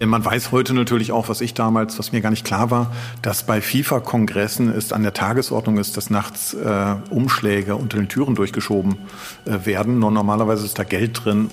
Man 0.00 0.24
weiß 0.24 0.52
heute 0.52 0.74
natürlich 0.74 1.10
auch, 1.10 1.28
was 1.28 1.40
ich 1.40 1.54
damals, 1.54 1.98
was 1.98 2.12
mir 2.12 2.20
gar 2.20 2.30
nicht 2.30 2.44
klar 2.44 2.70
war, 2.70 2.92
dass 3.20 3.42
bei 3.42 3.60
FIFA-Kongressen 3.60 4.72
ist 4.72 4.92
an 4.92 5.02
der 5.02 5.12
Tagesordnung 5.12 5.76
ist, 5.78 5.96
dass 5.96 6.08
nachts 6.08 6.54
äh, 6.54 6.94
Umschläge 7.10 7.74
unter 7.74 7.96
den 7.96 8.08
Türen 8.08 8.36
durchgeschoben 8.36 8.96
äh, 9.44 9.66
werden. 9.66 9.98
Nur 9.98 10.12
normalerweise 10.12 10.64
ist 10.64 10.78
da 10.78 10.84
Geld 10.84 11.24
drin. 11.24 11.50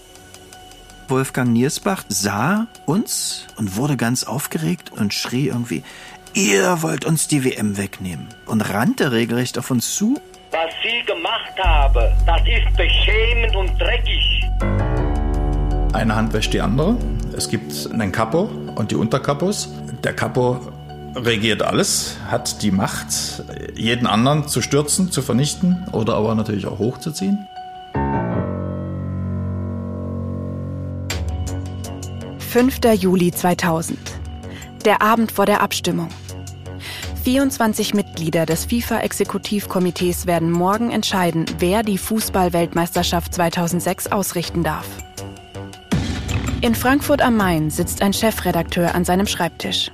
Wolfgang 1.08 1.54
Niersbach 1.54 2.04
sah 2.08 2.68
uns 2.86 3.48
und 3.58 3.78
wurde 3.78 3.98
ganz 3.98 4.24
aufgeregt 4.24 4.92
und 4.92 5.16
schrie 5.16 5.48
irgendwie, 5.48 5.84
ihr 6.36 6.84
wollt 6.84 7.04
uns 7.06 7.28
die 7.28 7.44
WM 7.44 7.78
wegnehmen 7.78 8.28
und 8.46 8.62
rannte 8.62 9.12
regelrecht 9.12 9.58
auf 9.58 9.72
uns 9.72 9.96
zu. 9.96 10.22
Was 10.52 10.72
Sie 10.84 11.04
gemacht 11.06 11.58
haben, 11.64 12.14
das 12.28 12.42
ist 12.42 12.78
beschämend 12.78 13.56
und 13.56 13.82
dreckig. 13.82 14.44
Eine 15.94 16.16
Hand 16.16 16.34
wäscht 16.34 16.54
die 16.54 16.62
andere. 16.62 16.96
Es 17.38 17.50
gibt 17.50 17.92
einen 17.92 18.14
Capo 18.14 18.50
und 18.76 18.92
die 18.92 18.96
Unterkapos. 18.96 19.70
Der 20.04 20.14
Capo 20.14 20.60
regiert 21.16 21.64
alles, 21.64 22.16
hat 22.28 22.62
die 22.62 22.72
Macht, 22.72 23.44
jeden 23.76 24.08
anderen 24.08 24.48
zu 24.48 24.62
stürzen, 24.62 25.12
zu 25.12 25.22
vernichten 25.22 25.86
oder 25.92 26.16
aber 26.16 26.34
natürlich 26.36 26.66
auch 26.66 26.80
hochzuziehen. 26.80 27.46
5. 32.40 32.80
Juli 32.98 33.32
2000. 33.32 34.00
Der 34.86 35.02
Abend 35.02 35.34
vor 35.34 35.46
der 35.46 35.62
Abstimmung. 35.62 36.08
24 37.26 37.94
Mitglieder 37.94 38.46
des 38.46 38.66
FIFA-Exekutivkomitees 38.66 40.26
werden 40.26 40.52
morgen 40.52 40.90
entscheiden, 40.90 41.46
wer 41.58 41.84
die 41.84 41.98
Fußball-Weltmeisterschaft 41.98 43.34
2006 43.34 44.08
ausrichten 44.08 44.64
darf. 44.64 44.86
In 46.62 46.74
Frankfurt 46.74 47.22
am 47.22 47.38
Main 47.38 47.70
sitzt 47.70 48.02
ein 48.02 48.14
Chefredakteur 48.14 48.96
an 48.96 49.06
seinem 49.06 49.28
Schreibtisch. 49.28 49.92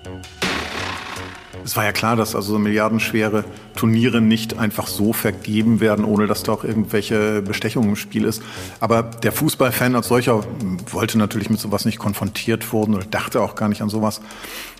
Es 1.63 1.75
war 1.75 1.83
ja 1.83 1.91
klar, 1.91 2.15
dass 2.15 2.35
also 2.35 2.57
milliardenschwere 2.57 3.45
Turniere 3.75 4.21
nicht 4.21 4.57
einfach 4.57 4.87
so 4.87 5.13
vergeben 5.13 5.79
werden, 5.79 6.05
ohne 6.05 6.27
dass 6.27 6.43
da 6.43 6.53
auch 6.53 6.63
irgendwelche 6.63 7.41
Bestechungen 7.41 7.89
im 7.89 7.95
Spiel 7.95 8.25
ist. 8.25 8.41
Aber 8.79 9.03
der 9.03 9.31
Fußballfan 9.31 9.95
als 9.95 10.07
solcher 10.07 10.43
wollte 10.89 11.17
natürlich 11.17 11.49
mit 11.49 11.59
sowas 11.59 11.85
nicht 11.85 11.99
konfrontiert 11.99 12.71
wurden 12.73 12.95
oder 12.95 13.05
dachte 13.05 13.41
auch 13.41 13.55
gar 13.55 13.69
nicht 13.69 13.81
an 13.81 13.89
sowas. 13.89 14.21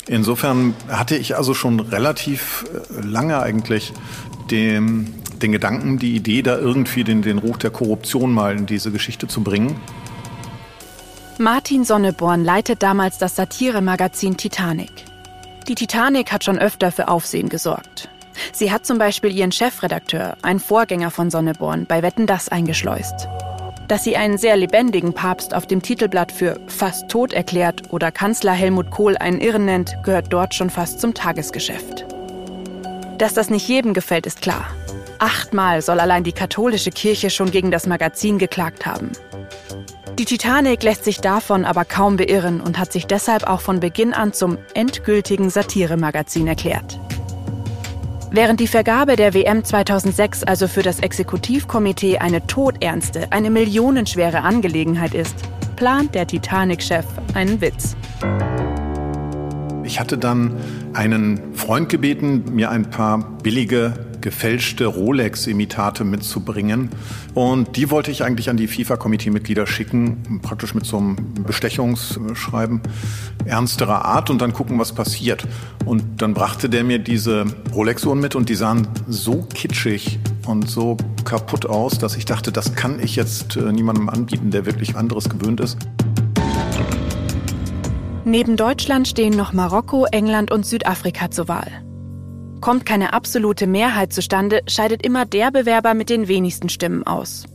Insofern 0.07 0.73
hatte 0.87 1.15
ich 1.15 1.35
also 1.35 1.53
schon 1.53 1.79
relativ 1.79 2.65
äh, 2.73 3.01
lange 3.01 3.39
eigentlich 3.39 3.93
den, 4.49 5.13
den 5.41 5.51
Gedanken, 5.51 5.99
die 5.99 6.15
Idee, 6.15 6.41
da 6.41 6.57
irgendwie 6.57 7.03
den, 7.03 7.21
den 7.21 7.37
Ruch 7.37 7.57
der 7.57 7.69
Korruption 7.69 8.33
mal 8.33 8.57
in 8.57 8.65
diese 8.65 8.91
Geschichte 8.91 9.27
zu 9.27 9.41
bringen. 9.41 9.75
Martin 11.37 11.85
Sonneborn 11.85 12.43
leitet 12.43 12.83
damals 12.83 13.17
das 13.17 13.35
Satiremagazin 13.35 14.37
Titanic. 14.37 14.91
Die 15.67 15.75
Titanic 15.75 16.31
hat 16.31 16.43
schon 16.43 16.59
öfter 16.59 16.91
für 16.91 17.07
Aufsehen 17.07 17.49
gesorgt. 17.49 18.09
Sie 18.53 18.71
hat 18.71 18.85
zum 18.85 18.97
Beispiel 18.97 19.35
ihren 19.35 19.51
Chefredakteur, 19.51 20.37
ein 20.41 20.59
Vorgänger 20.59 21.09
von 21.09 21.31
Sonneborn, 21.31 21.85
bei 21.85 22.03
Wetten 22.03 22.27
das 22.27 22.49
eingeschleust. 22.49 23.27
Dass 23.87 24.03
sie 24.03 24.17
einen 24.17 24.37
sehr 24.37 24.55
lebendigen 24.55 25.13
Papst 25.13 25.53
auf 25.53 25.65
dem 25.65 25.81
Titelblatt 25.81 26.31
für 26.31 26.59
fast 26.67 27.09
tot 27.09 27.33
erklärt 27.33 27.91
oder 27.91 28.11
Kanzler 28.11 28.53
Helmut 28.53 28.91
Kohl 28.91 29.17
einen 29.17 29.41
Irren 29.41 29.65
nennt, 29.65 29.97
gehört 30.03 30.31
dort 30.31 30.53
schon 30.53 30.69
fast 30.69 30.99
zum 31.01 31.13
Tagesgeschäft. 31.13 32.05
Dass 33.17 33.33
das 33.33 33.49
nicht 33.49 33.67
jedem 33.67 33.93
gefällt, 33.93 34.25
ist 34.25 34.41
klar. 34.41 34.67
Achtmal 35.19 35.81
soll 35.81 35.99
allein 35.99 36.23
die 36.23 36.31
katholische 36.31 36.91
Kirche 36.91 37.29
schon 37.29 37.51
gegen 37.51 37.71
das 37.71 37.85
Magazin 37.85 38.37
geklagt 38.37 38.85
haben. 38.85 39.11
Die 40.19 40.25
Titanic 40.25 40.83
lässt 40.83 41.05
sich 41.05 41.21
davon 41.21 41.65
aber 41.65 41.85
kaum 41.85 42.17
beirren 42.17 42.61
und 42.61 42.77
hat 42.77 42.91
sich 42.91 43.07
deshalb 43.07 43.43
auch 43.43 43.61
von 43.61 43.79
Beginn 43.79 44.13
an 44.13 44.33
zum 44.33 44.57
endgültigen 44.73 45.49
Satiremagazin 45.49 46.47
erklärt. 46.47 46.99
Während 48.29 48.59
die 48.59 48.67
Vergabe 48.67 49.15
der 49.15 49.33
WM 49.33 49.63
2006 49.63 50.43
also 50.43 50.67
für 50.67 50.83
das 50.83 50.99
Exekutivkomitee 50.99 52.19
eine 52.19 52.45
todernste, 52.45 53.31
eine 53.31 53.49
millionenschwere 53.49 54.41
Angelegenheit 54.41 55.13
ist, 55.13 55.35
plant 55.75 56.15
der 56.15 56.27
Titanic-Chef 56.27 57.05
einen 57.33 57.59
Witz. 57.59 57.95
Ich 59.83 59.99
hatte 59.99 60.17
dann 60.17 60.55
einen 60.93 61.53
Freund 61.53 61.89
gebeten, 61.89 62.55
mir 62.55 62.69
ein 62.69 62.89
paar 62.89 63.37
billige 63.43 63.93
gefälschte 64.21 64.85
Rolex-Imitate 64.85 66.03
mitzubringen. 66.03 66.89
Und 67.33 67.75
die 67.75 67.89
wollte 67.89 68.11
ich 68.11 68.23
eigentlich 68.23 68.49
an 68.49 68.57
die 68.57 68.67
FIFA-Komitee-Mitglieder 68.67 69.67
schicken, 69.67 70.39
praktisch 70.41 70.73
mit 70.75 70.85
so 70.85 70.97
einem 70.97 71.15
Bestechungsschreiben 71.45 72.81
ernsterer 73.45 74.05
Art 74.05 74.29
und 74.29 74.41
dann 74.41 74.53
gucken, 74.53 74.79
was 74.79 74.93
passiert. 74.93 75.47
Und 75.85 76.21
dann 76.21 76.33
brachte 76.33 76.69
der 76.69 76.83
mir 76.83 76.99
diese 76.99 77.45
Rolex-Uhren 77.73 78.19
mit 78.19 78.35
und 78.35 78.49
die 78.49 78.55
sahen 78.55 78.87
so 79.07 79.47
kitschig 79.53 80.19
und 80.45 80.69
so 80.69 80.97
kaputt 81.25 81.65
aus, 81.65 81.97
dass 81.97 82.15
ich 82.15 82.25
dachte, 82.25 82.51
das 82.51 82.75
kann 82.75 82.99
ich 83.01 83.15
jetzt 83.15 83.55
äh, 83.55 83.71
niemandem 83.71 84.09
anbieten, 84.09 84.51
der 84.51 84.65
wirklich 84.65 84.95
anderes 84.95 85.29
gewöhnt 85.29 85.59
ist. 85.59 85.77
Neben 88.23 88.55
Deutschland 88.55 89.07
stehen 89.07 89.35
noch 89.35 89.51
Marokko, 89.51 90.05
England 90.05 90.51
und 90.51 90.63
Südafrika 90.63 91.31
zur 91.31 91.47
Wahl. 91.47 91.71
Kommt 92.61 92.85
keine 92.85 93.13
absolute 93.13 93.65
Mehrheit 93.65 94.13
zustande, 94.13 94.61
scheidet 94.67 95.03
immer 95.03 95.25
der 95.25 95.49
Bewerber 95.49 95.95
mit 95.95 96.11
den 96.11 96.27
wenigsten 96.27 96.69
Stimmen 96.69 97.05
aus. 97.07 97.45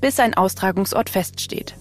Bis 0.00 0.18
ein 0.18 0.32
Austragungsort 0.32 1.10
feststeht. 1.10 1.74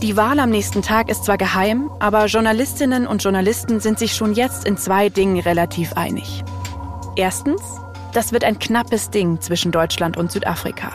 Die 0.00 0.16
Wahl 0.16 0.38
am 0.38 0.50
nächsten 0.50 0.82
Tag 0.82 1.10
ist 1.10 1.24
zwar 1.24 1.38
geheim, 1.38 1.90
aber 1.98 2.26
Journalistinnen 2.26 3.08
und 3.08 3.22
Journalisten 3.22 3.80
sind 3.80 3.98
sich 3.98 4.14
schon 4.14 4.34
jetzt 4.34 4.64
in 4.64 4.76
zwei 4.76 5.08
Dingen 5.08 5.40
relativ 5.40 5.94
einig. 5.94 6.44
Erstens, 7.16 7.62
das 8.12 8.32
wird 8.32 8.44
ein 8.44 8.60
knappes 8.60 9.10
Ding 9.10 9.40
zwischen 9.40 9.72
Deutschland 9.72 10.16
und 10.16 10.30
Südafrika. 10.30 10.92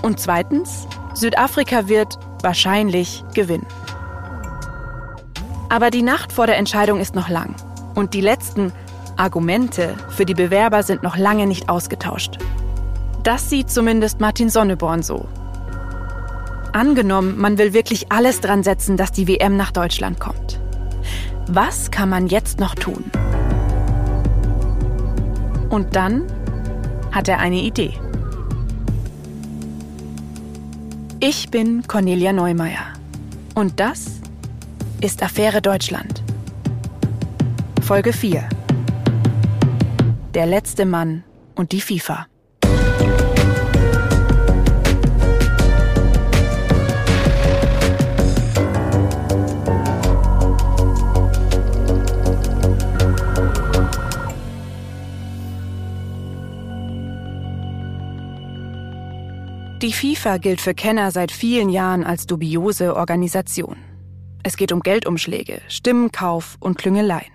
Und 0.00 0.18
zweitens, 0.18 0.86
Südafrika 1.12 1.88
wird 1.88 2.18
wahrscheinlich 2.42 3.22
gewinnen. 3.34 3.66
Aber 5.68 5.90
die 5.90 6.02
Nacht 6.02 6.32
vor 6.32 6.46
der 6.46 6.58
Entscheidung 6.58 7.00
ist 7.00 7.14
noch 7.14 7.28
lang. 7.28 7.54
Und 7.94 8.14
die 8.14 8.20
letzten 8.20 8.72
Argumente 9.16 9.94
für 10.10 10.24
die 10.24 10.34
Bewerber 10.34 10.82
sind 10.82 11.02
noch 11.02 11.16
lange 11.16 11.46
nicht 11.46 11.68
ausgetauscht. 11.68 12.38
Das 13.22 13.50
sieht 13.50 13.70
zumindest 13.70 14.20
Martin 14.20 14.50
Sonneborn 14.50 15.02
so. 15.02 15.26
Angenommen, 16.72 17.38
man 17.38 17.58
will 17.58 17.72
wirklich 17.72 18.12
alles 18.12 18.40
dran 18.40 18.62
setzen, 18.62 18.96
dass 18.96 19.10
die 19.10 19.26
WM 19.26 19.56
nach 19.56 19.72
Deutschland 19.72 20.20
kommt. 20.20 20.60
Was 21.48 21.90
kann 21.90 22.08
man 22.08 22.26
jetzt 22.26 22.60
noch 22.60 22.74
tun? 22.74 23.04
Und 25.70 25.96
dann 25.96 26.26
hat 27.12 27.28
er 27.28 27.38
eine 27.38 27.62
Idee. 27.62 27.94
Ich 31.18 31.50
bin 31.50 31.82
Cornelia 31.88 32.32
Neumeier. 32.32 32.92
Und 33.54 33.80
das 33.80 34.20
ist 35.00 35.22
Affäre 35.22 35.60
Deutschland. 35.60 36.22
Folge 37.82 38.12
4. 38.12 38.48
Der 40.34 40.46
letzte 40.46 40.86
Mann 40.86 41.22
und 41.54 41.72
die 41.72 41.80
FIFA. 41.80 42.26
Die 59.82 59.92
FIFA 59.92 60.38
gilt 60.38 60.60
für 60.60 60.74
Kenner 60.74 61.10
seit 61.12 61.30
vielen 61.30 61.68
Jahren 61.68 62.02
als 62.02 62.26
dubiose 62.26 62.96
Organisation. 62.96 63.76
Es 64.46 64.56
geht 64.56 64.70
um 64.70 64.78
Geldumschläge, 64.78 65.60
Stimmenkauf 65.66 66.56
und 66.60 66.78
Klüngeleien. 66.78 67.32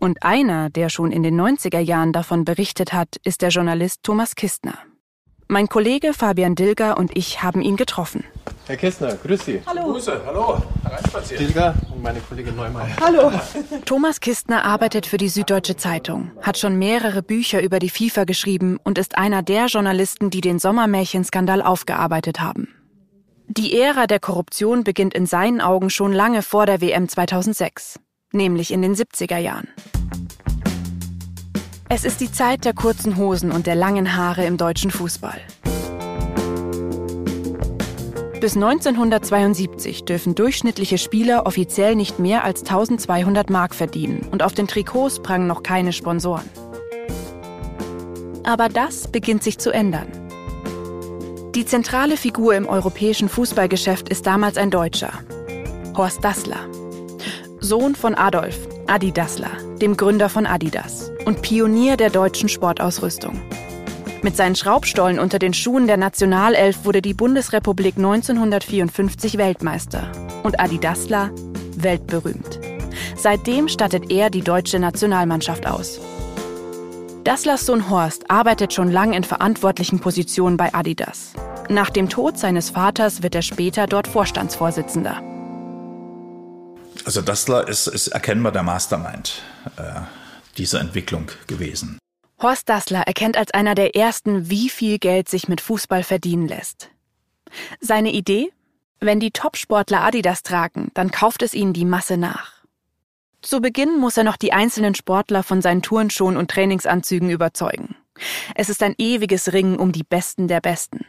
Und 0.00 0.22
einer, 0.22 0.70
der 0.70 0.88
schon 0.88 1.12
in 1.12 1.22
den 1.22 1.38
90er 1.38 1.80
Jahren 1.80 2.14
davon 2.14 2.46
berichtet 2.46 2.94
hat, 2.94 3.16
ist 3.24 3.42
der 3.42 3.50
Journalist 3.50 4.04
Thomas 4.04 4.34
Kistner. 4.34 4.78
Mein 5.48 5.68
Kollege 5.68 6.14
Fabian 6.14 6.54
Dilger 6.54 6.96
und 6.96 7.14
ich 7.14 7.42
haben 7.42 7.60
ihn 7.60 7.76
getroffen. 7.76 8.24
Herr 8.66 8.78
Kistner, 8.78 9.16
grüß 9.16 9.44
Sie. 9.44 9.60
Hallo. 9.66 9.92
Grüße, 9.92 10.22
hallo. 10.24 10.62
Hereinspazieren. 10.82 11.44
Dilger 11.44 11.74
und 11.92 12.02
meine 12.02 12.20
Kollegin 12.20 12.56
Neumann. 12.56 12.88
Hallo. 13.02 13.30
Thomas 13.84 14.20
Kistner 14.20 14.64
arbeitet 14.64 15.04
für 15.04 15.18
die 15.18 15.28
Süddeutsche 15.28 15.76
Zeitung, 15.76 16.30
hat 16.40 16.56
schon 16.56 16.78
mehrere 16.78 17.22
Bücher 17.22 17.62
über 17.62 17.80
die 17.80 17.90
FIFA 17.90 18.24
geschrieben 18.24 18.78
und 18.82 18.96
ist 18.96 19.18
einer 19.18 19.42
der 19.42 19.66
Journalisten, 19.66 20.30
die 20.30 20.40
den 20.40 20.58
Sommermärchenskandal 20.58 21.60
aufgearbeitet 21.60 22.40
haben. 22.40 22.79
Die 23.52 23.76
Ära 23.78 24.06
der 24.06 24.20
Korruption 24.20 24.84
beginnt 24.84 25.12
in 25.12 25.26
seinen 25.26 25.60
Augen 25.60 25.90
schon 25.90 26.12
lange 26.12 26.42
vor 26.42 26.66
der 26.66 26.80
WM 26.80 27.08
2006 27.08 27.98
nämlich 28.32 28.72
in 28.72 28.82
den 28.82 28.94
70er 28.94 29.38
Jahren. 29.38 29.68
Es 31.88 32.04
ist 32.04 32.20
die 32.20 32.30
Zeit 32.30 32.64
der 32.64 32.74
kurzen 32.74 33.16
Hosen 33.16 33.50
und 33.50 33.66
der 33.66 33.74
langen 33.74 34.16
Haare 34.16 34.46
im 34.46 34.56
deutschen 34.56 34.90
Fußball. 34.90 35.40
Bis 38.40 38.54
1972 38.54 40.04
dürfen 40.04 40.34
durchschnittliche 40.34 40.96
Spieler 40.96 41.46
offiziell 41.46 41.94
nicht 41.94 42.18
mehr 42.18 42.44
als 42.44 42.60
1200 42.60 43.50
Mark 43.50 43.74
verdienen 43.74 44.26
und 44.30 44.42
auf 44.42 44.54
den 44.54 44.66
Trikots 44.66 45.20
prangen 45.20 45.46
noch 45.46 45.62
keine 45.62 45.92
Sponsoren. 45.92 46.48
Aber 48.44 48.68
das 48.70 49.08
beginnt 49.08 49.42
sich 49.42 49.58
zu 49.58 49.70
ändern. 49.70 50.19
Die 51.56 51.66
zentrale 51.66 52.16
Figur 52.16 52.54
im 52.54 52.68
europäischen 52.68 53.28
Fußballgeschäft 53.28 54.08
ist 54.08 54.24
damals 54.24 54.56
ein 54.56 54.70
Deutscher, 54.70 55.12
Horst 55.96 56.22
Dassler. 56.22 56.68
Sohn 57.58 57.96
von 57.96 58.14
Adolf, 58.14 58.56
Adi 58.86 59.10
Dassler, 59.10 59.50
dem 59.82 59.96
Gründer 59.96 60.28
von 60.28 60.46
Adidas 60.46 61.10
und 61.24 61.42
Pionier 61.42 61.96
der 61.96 62.10
deutschen 62.10 62.48
Sportausrüstung. 62.48 63.40
Mit 64.22 64.36
seinen 64.36 64.54
Schraubstollen 64.54 65.18
unter 65.18 65.40
den 65.40 65.52
Schuhen 65.52 65.88
der 65.88 65.96
Nationalelf 65.96 66.84
wurde 66.84 67.02
die 67.02 67.14
Bundesrepublik 67.14 67.96
1954 67.96 69.36
Weltmeister 69.36 70.12
und 70.44 70.60
Adi 70.60 70.78
Dassler 70.78 71.30
weltberühmt. 71.74 72.60
Seitdem 73.16 73.66
stattet 73.66 74.10
er 74.12 74.30
die 74.30 74.42
deutsche 74.42 74.78
Nationalmannschaft 74.78 75.66
aus. 75.66 76.00
Dasslers 77.24 77.66
Sohn 77.66 77.90
Horst 77.90 78.30
arbeitet 78.30 78.72
schon 78.72 78.90
lange 78.90 79.14
in 79.14 79.24
verantwortlichen 79.24 80.00
Positionen 80.00 80.56
bei 80.56 80.72
Adidas. 80.72 81.34
Nach 81.68 81.90
dem 81.90 82.08
Tod 82.08 82.38
seines 82.38 82.70
Vaters 82.70 83.22
wird 83.22 83.34
er 83.34 83.42
später 83.42 83.86
dort 83.86 84.08
Vorstandsvorsitzender. 84.08 85.22
Also 87.04 87.20
Dassler 87.20 87.68
ist, 87.68 87.88
ist 87.88 88.08
erkennbar 88.08 88.52
der 88.52 88.62
Mastermind 88.62 89.42
äh, 89.76 90.00
dieser 90.56 90.80
Entwicklung 90.80 91.30
gewesen. 91.46 91.98
Horst 92.40 92.70
Dassler 92.70 93.02
erkennt 93.02 93.36
als 93.36 93.52
einer 93.52 93.74
der 93.74 93.94
ersten, 93.94 94.48
wie 94.48 94.70
viel 94.70 94.98
Geld 94.98 95.28
sich 95.28 95.46
mit 95.46 95.60
Fußball 95.60 96.02
verdienen 96.02 96.48
lässt. 96.48 96.88
Seine 97.80 98.12
Idee? 98.12 98.50
Wenn 98.98 99.20
die 99.20 99.30
Topsportler 99.30 100.02
Adidas 100.02 100.42
tragen, 100.42 100.90
dann 100.94 101.10
kauft 101.10 101.42
es 101.42 101.52
ihnen 101.52 101.74
die 101.74 101.84
Masse 101.84 102.16
nach. 102.16 102.59
Zu 103.50 103.60
Beginn 103.60 103.98
muss 103.98 104.16
er 104.16 104.22
noch 104.22 104.36
die 104.36 104.52
einzelnen 104.52 104.94
Sportler 104.94 105.42
von 105.42 105.60
seinen 105.60 105.82
Turnschuhen 105.82 106.36
und 106.36 106.52
Trainingsanzügen 106.52 107.30
überzeugen. 107.30 107.96
Es 108.54 108.68
ist 108.68 108.80
ein 108.80 108.94
ewiges 108.96 109.52
Ringen 109.52 109.80
um 109.80 109.90
die 109.90 110.04
Besten 110.04 110.46
der 110.46 110.60
Besten. 110.60 111.04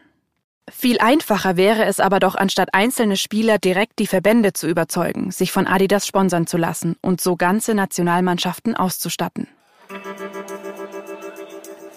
Viel 0.67 0.97
einfacher 0.97 1.55
wäre 1.55 1.85
es 1.85 1.99
aber 1.99 2.19
doch, 2.19 2.33
anstatt 2.33 2.73
einzelne 2.73 3.15
Spieler 3.15 3.59
direkt 3.59 3.99
die 3.99 4.07
Verbände 4.07 4.53
zu 4.53 4.67
überzeugen, 4.67 5.29
sich 5.29 5.51
von 5.51 5.67
Adidas 5.67 6.07
sponsern 6.07 6.47
zu 6.47 6.57
lassen 6.57 6.95
und 7.03 7.21
so 7.21 7.35
ganze 7.35 7.75
Nationalmannschaften 7.75 8.75
auszustatten. 8.75 9.47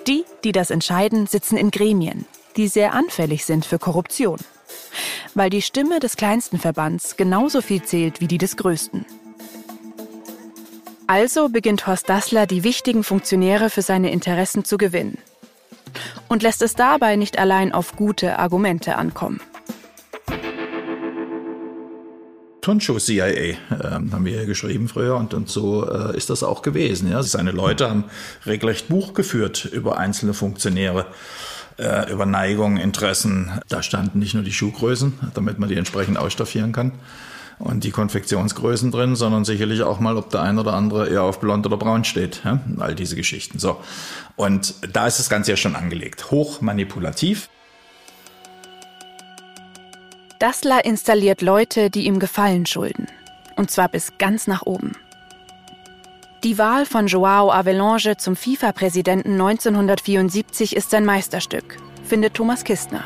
Die, 0.06 0.26
die 0.44 0.52
das 0.52 0.69
entscheiden, 0.69 1.26
sitzen 1.26 1.56
in 1.56 1.70
Gremien, 1.70 2.26
die 2.58 2.69
sehr 2.69 2.93
anfällig 2.93 3.47
sind 3.47 3.64
für 3.64 3.79
Korruption. 3.79 4.40
Weil 5.32 5.49
die 5.49 5.62
Stimme 5.62 6.00
des 6.00 6.17
kleinsten 6.17 6.58
Verbands 6.58 7.17
genauso 7.17 7.62
viel 7.62 7.82
zählt 7.82 8.20
wie 8.20 8.29
die 8.29 8.37
des 8.37 8.58
größten. 8.58 9.06
Also 11.06 11.50
beginnt 11.50 11.86
Horst 11.86 12.08
Dassler, 12.08 12.46
die 12.46 12.64
wichtigen 12.64 13.04
Funktionäre 13.04 13.68
für 13.68 13.82
seine 13.82 14.10
Interessen 14.10 14.64
zu 14.64 14.78
gewinnen. 14.78 15.18
Und 16.28 16.42
lässt 16.42 16.62
es 16.62 16.74
dabei 16.74 17.16
nicht 17.16 17.38
allein 17.38 17.72
auf 17.72 17.94
gute 17.94 18.38
Argumente 18.38 18.96
ankommen. 18.96 19.40
Turnschuh-CIA, 22.62 23.26
äh, 23.26 23.56
haben 23.70 24.24
wir 24.24 24.32
ja 24.32 24.44
geschrieben 24.46 24.88
früher 24.88 25.16
und, 25.16 25.34
und 25.34 25.50
so 25.50 25.86
äh, 25.86 26.16
ist 26.16 26.30
das 26.30 26.42
auch 26.42 26.62
gewesen. 26.62 27.10
Ja. 27.10 27.22
Seine 27.22 27.50
Leute 27.50 27.90
haben 27.90 28.04
regelrecht 28.46 28.88
Buch 28.88 29.12
geführt 29.12 29.66
über 29.66 29.98
einzelne 29.98 30.32
Funktionäre, 30.32 31.04
äh, 31.76 32.10
über 32.10 32.24
Neigungen, 32.24 32.78
Interessen. 32.78 33.60
Da 33.68 33.82
standen 33.82 34.20
nicht 34.20 34.32
nur 34.32 34.42
die 34.42 34.54
Schuhgrößen, 34.54 35.12
damit 35.34 35.58
man 35.58 35.68
die 35.68 35.76
entsprechend 35.76 36.16
ausstaffieren 36.16 36.72
kann 36.72 36.92
und 37.64 37.82
die 37.82 37.90
Konfektionsgrößen 37.90 38.90
drin, 38.90 39.16
sondern 39.16 39.44
sicherlich 39.44 39.82
auch 39.82 39.99
mal, 39.99 40.16
ob 40.16 40.31
der 40.31 40.43
ein 40.43 40.58
oder 40.58 40.75
andere 40.75 41.08
eher 41.08 41.22
auf 41.22 41.40
blond 41.40 41.66
oder 41.66 41.76
braun 41.76 42.05
steht. 42.05 42.43
Ja? 42.44 42.61
All 42.78 42.94
diese 42.94 43.16
Geschichten. 43.16 43.58
So. 43.58 43.81
Und 44.37 44.75
da 44.93 45.06
ist 45.06 45.19
das 45.19 45.31
Ganze 45.31 45.52
ja 45.52 45.56
schon 45.56 45.75
angelegt. 45.75 46.31
Hoch 46.31 46.61
manipulativ. 46.61 47.49
Dassler 50.38 50.84
installiert 50.84 51.40
Leute, 51.40 51.88
die 51.88 52.06
ihm 52.06 52.19
Gefallen 52.19 52.66
schulden. 52.66 53.06
Und 53.56 53.70
zwar 53.70 53.88
bis 53.88 54.19
ganz 54.19 54.46
nach 54.46 54.62
oben. 54.62 54.93
Die 56.43 56.58
Wahl 56.58 56.84
von 56.84 57.06
Joao 57.06 57.50
Avelange 57.50 58.19
zum 58.19 58.37
FIFA-Präsidenten 58.37 59.32
1974 59.32 60.76
ist 60.76 60.90
sein 60.90 61.06
Meisterstück, 61.06 61.78
findet 62.05 62.34
Thomas 62.34 62.64
Kistner. 62.64 63.05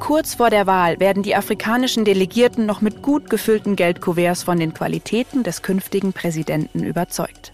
Kurz 0.00 0.34
vor 0.34 0.50
der 0.50 0.66
Wahl 0.66 1.00
werden 1.00 1.22
die 1.22 1.34
afrikanischen 1.34 2.04
Delegierten 2.04 2.66
noch 2.66 2.80
mit 2.80 3.02
gut 3.02 3.28
gefüllten 3.28 3.76
Geldkuverts 3.76 4.42
von 4.42 4.58
den 4.58 4.72
Qualitäten 4.72 5.42
des 5.42 5.62
künftigen 5.62 6.12
Präsidenten 6.12 6.82
überzeugt. 6.82 7.52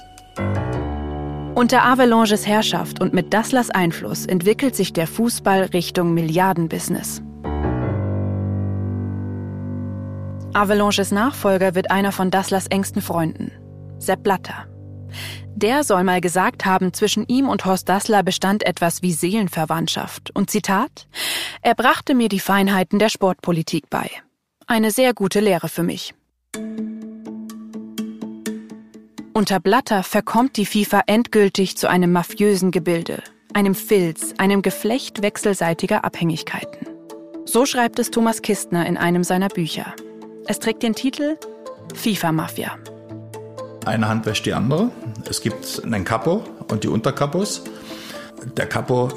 Unter 1.54 1.84
Avalanches 1.84 2.46
Herrschaft 2.46 3.00
und 3.00 3.14
mit 3.14 3.32
Dasslers 3.32 3.70
Einfluss 3.70 4.26
entwickelt 4.26 4.74
sich 4.74 4.92
der 4.92 5.06
Fußball 5.06 5.62
Richtung 5.72 6.12
Milliardenbusiness. 6.12 7.22
Avalanches 10.52 11.10
Nachfolger 11.10 11.74
wird 11.74 11.90
einer 11.90 12.12
von 12.12 12.30
Dasslers 12.30 12.66
engsten 12.66 13.02
Freunden, 13.02 13.52
Sepp 13.98 14.22
Blatter. 14.22 14.66
Der 15.56 15.84
soll 15.84 16.02
mal 16.02 16.20
gesagt 16.20 16.66
haben, 16.66 16.92
zwischen 16.92 17.26
ihm 17.28 17.48
und 17.48 17.64
Horst 17.64 17.88
Dassler 17.88 18.24
bestand 18.24 18.66
etwas 18.66 19.02
wie 19.02 19.12
Seelenverwandtschaft. 19.12 20.32
Und 20.34 20.50
Zitat, 20.50 21.06
er 21.62 21.76
brachte 21.76 22.14
mir 22.14 22.28
die 22.28 22.40
Feinheiten 22.40 22.98
der 22.98 23.08
Sportpolitik 23.08 23.88
bei. 23.88 24.10
Eine 24.66 24.90
sehr 24.90 25.14
gute 25.14 25.38
Lehre 25.38 25.68
für 25.68 25.84
mich. 25.84 26.12
Unter 29.32 29.60
Blatter 29.60 30.02
verkommt 30.02 30.56
die 30.56 30.66
FIFA 30.66 31.02
endgültig 31.06 31.76
zu 31.76 31.88
einem 31.88 32.12
mafiösen 32.12 32.70
Gebilde, 32.72 33.22
einem 33.52 33.74
Filz, 33.74 34.34
einem 34.38 34.62
Geflecht 34.62 35.22
wechselseitiger 35.22 36.04
Abhängigkeiten. 36.04 36.88
So 37.44 37.64
schreibt 37.64 37.98
es 38.00 38.10
Thomas 38.10 38.42
Kistner 38.42 38.86
in 38.86 38.96
einem 38.96 39.22
seiner 39.22 39.48
Bücher. 39.48 39.94
Es 40.46 40.58
trägt 40.58 40.82
den 40.82 40.94
Titel 40.94 41.36
FIFA-Mafia. 41.94 42.76
Eine 43.84 44.08
Hand 44.08 44.24
wäscht 44.24 44.46
die 44.46 44.54
andere. 44.54 44.90
Es 45.28 45.40
gibt 45.40 45.82
einen 45.84 46.04
Capo 46.04 46.44
und 46.68 46.84
die 46.84 46.88
Unterkapos. 46.88 47.62
Der 48.56 48.66
Capo 48.66 49.08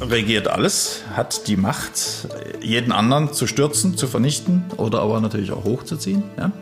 regiert 0.00 0.48
alles, 0.48 1.02
hat 1.14 1.46
die 1.48 1.56
Macht, 1.56 2.28
jeden 2.60 2.92
anderen 2.92 3.32
zu 3.32 3.46
stürzen, 3.46 3.96
zu 3.96 4.06
vernichten 4.06 4.64
oder 4.76 5.00
aber 5.00 5.20
natürlich 5.20 5.52
auch 5.52 5.64
hochzuziehen. 5.64 6.24
Ja? 6.36 6.52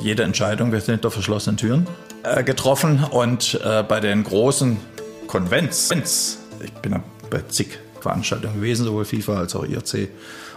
Jede 0.00 0.22
Entscheidung 0.22 0.72
wird 0.72 0.84
hinter 0.84 1.10
verschlossenen 1.10 1.56
Türen 1.56 1.86
äh, 2.22 2.42
getroffen 2.44 3.04
und 3.10 3.60
äh, 3.64 3.82
bei 3.82 4.00
den 4.00 4.24
großen 4.24 4.78
Konvents, 5.26 5.90
ich 6.64 6.72
bin 6.82 6.92
ja 6.92 7.02
bei 7.30 7.42
zig 7.48 7.78
Veranstaltungen 8.00 8.56
gewesen, 8.56 8.84
sowohl 8.84 9.04
FIFA 9.04 9.38
als 9.38 9.56
auch 9.56 9.64
IRC 9.64 10.08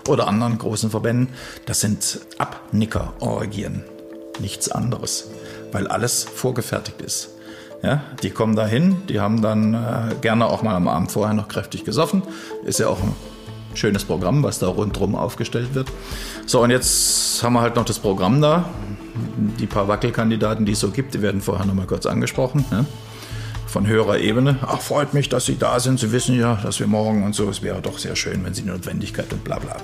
oder 0.07 0.27
anderen 0.27 0.57
großen 0.57 0.91
Verbänden. 0.91 1.33
Das 1.65 1.81
sind 1.81 2.19
Abnicker-Orgien, 2.37 3.83
nichts 4.39 4.69
anderes, 4.69 5.29
weil 5.71 5.87
alles 5.87 6.23
vorgefertigt 6.23 7.01
ist. 7.01 7.29
Ja, 7.81 8.03
die 8.23 8.29
kommen 8.29 8.55
da 8.55 8.65
hin, 8.65 8.97
die 9.07 9.21
haben 9.21 9.41
dann 9.41 9.73
äh, 9.73 10.15
gerne 10.21 10.47
auch 10.47 10.63
mal 10.63 10.75
am 10.75 10.87
Abend 10.87 11.11
vorher 11.11 11.33
noch 11.33 11.47
kräftig 11.47 11.85
gesoffen. 11.85 12.23
Ist 12.65 12.79
ja 12.79 12.87
auch 12.87 13.01
ein 13.01 13.13
schönes 13.73 14.03
Programm, 14.03 14.43
was 14.43 14.59
da 14.59 14.67
rundherum 14.67 15.15
aufgestellt 15.15 15.73
wird. 15.75 15.89
So, 16.45 16.61
und 16.61 16.71
jetzt 16.71 17.41
haben 17.41 17.53
wir 17.53 17.61
halt 17.61 17.77
noch 17.77 17.85
das 17.85 17.99
Programm 17.99 18.41
da. 18.41 18.65
Die 19.59 19.65
paar 19.65 19.87
Wackelkandidaten, 19.87 20.65
die 20.65 20.73
es 20.73 20.79
so 20.81 20.89
gibt, 20.91 21.13
die 21.13 21.21
werden 21.21 21.39
vorher 21.39 21.65
noch 21.65 21.73
mal 21.73 21.87
kurz 21.87 22.05
angesprochen. 22.05 22.65
Ja 22.71 22.85
von 23.69 23.87
höherer 23.87 24.17
Ebene. 24.17 24.57
Ach, 24.63 24.81
freut 24.81 25.13
mich, 25.13 25.29
dass 25.29 25.45
Sie 25.45 25.57
da 25.57 25.79
sind. 25.79 25.99
Sie 25.99 26.11
wissen 26.11 26.37
ja, 26.37 26.55
dass 26.55 26.79
wir 26.79 26.87
morgen 26.87 27.23
und 27.23 27.35
so, 27.35 27.49
es 27.49 27.61
wäre 27.61 27.81
doch 27.81 27.99
sehr 27.99 28.15
schön, 28.15 28.43
wenn 28.43 28.53
Sie 28.53 28.63
die 28.63 28.67
Notwendigkeit 28.67 29.31
und 29.31 29.43
bla 29.43 29.59
bla. 29.59 29.77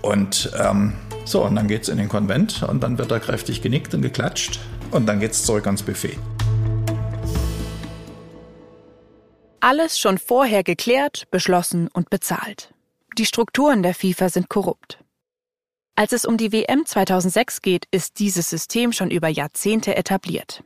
Und 0.00 0.50
ähm, 0.58 0.94
so, 1.24 1.44
und 1.44 1.56
dann 1.56 1.68
geht 1.68 1.82
es 1.82 1.88
in 1.88 1.98
den 1.98 2.08
Konvent 2.08 2.62
und 2.62 2.82
dann 2.82 2.98
wird 2.98 3.10
da 3.10 3.18
kräftig 3.18 3.60
genickt 3.60 3.92
und 3.94 4.02
geklatscht 4.02 4.60
und 4.92 5.06
dann 5.06 5.20
geht 5.20 5.32
es 5.32 5.44
zurück 5.44 5.66
ans 5.66 5.82
Buffet. 5.82 6.16
Alles 9.62 9.98
schon 9.98 10.16
vorher 10.16 10.62
geklärt, 10.62 11.30
beschlossen 11.30 11.88
und 11.92 12.08
bezahlt. 12.08 12.72
Die 13.18 13.26
Strukturen 13.26 13.82
der 13.82 13.94
FIFA 13.94 14.30
sind 14.30 14.48
korrupt. 14.48 14.98
Als 15.96 16.12
es 16.12 16.24
um 16.24 16.38
die 16.38 16.50
WM 16.50 16.86
2006 16.86 17.60
geht, 17.60 17.84
ist 17.90 18.18
dieses 18.20 18.48
System 18.48 18.92
schon 18.92 19.10
über 19.10 19.28
Jahrzehnte 19.28 19.96
etabliert. 19.96 20.64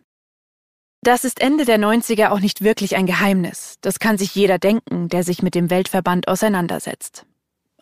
Das 1.02 1.24
ist 1.24 1.40
Ende 1.40 1.64
der 1.64 1.78
90er 1.78 2.30
auch 2.30 2.38
nicht 2.38 2.62
wirklich 2.62 2.94
ein 2.94 3.06
Geheimnis. 3.06 3.78
Das 3.80 3.98
kann 3.98 4.16
sich 4.16 4.32
jeder 4.36 4.60
denken, 4.60 5.08
der 5.08 5.24
sich 5.24 5.42
mit 5.42 5.56
dem 5.56 5.70
Weltverband 5.70 6.28
auseinandersetzt. 6.28 7.26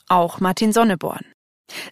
Auch 0.08 0.40
Martin 0.40 0.72
Sonneborn. 0.72 1.26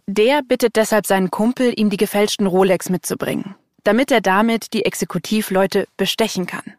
Der 0.07 0.41
bittet 0.43 0.77
deshalb 0.77 1.07
seinen 1.07 1.31
Kumpel, 1.31 1.75
ihm 1.79 1.91
die 1.91 1.99
gefälschten 1.99 2.47
Rolex 2.47 2.89
mitzubringen, 2.89 3.55
damit 3.85 4.11
er 4.11 4.23
damit 4.23 4.73
die 4.73 4.87
Exekutivleute 4.87 5.87
bestechen 5.99 6.47
kann. 6.47 6.75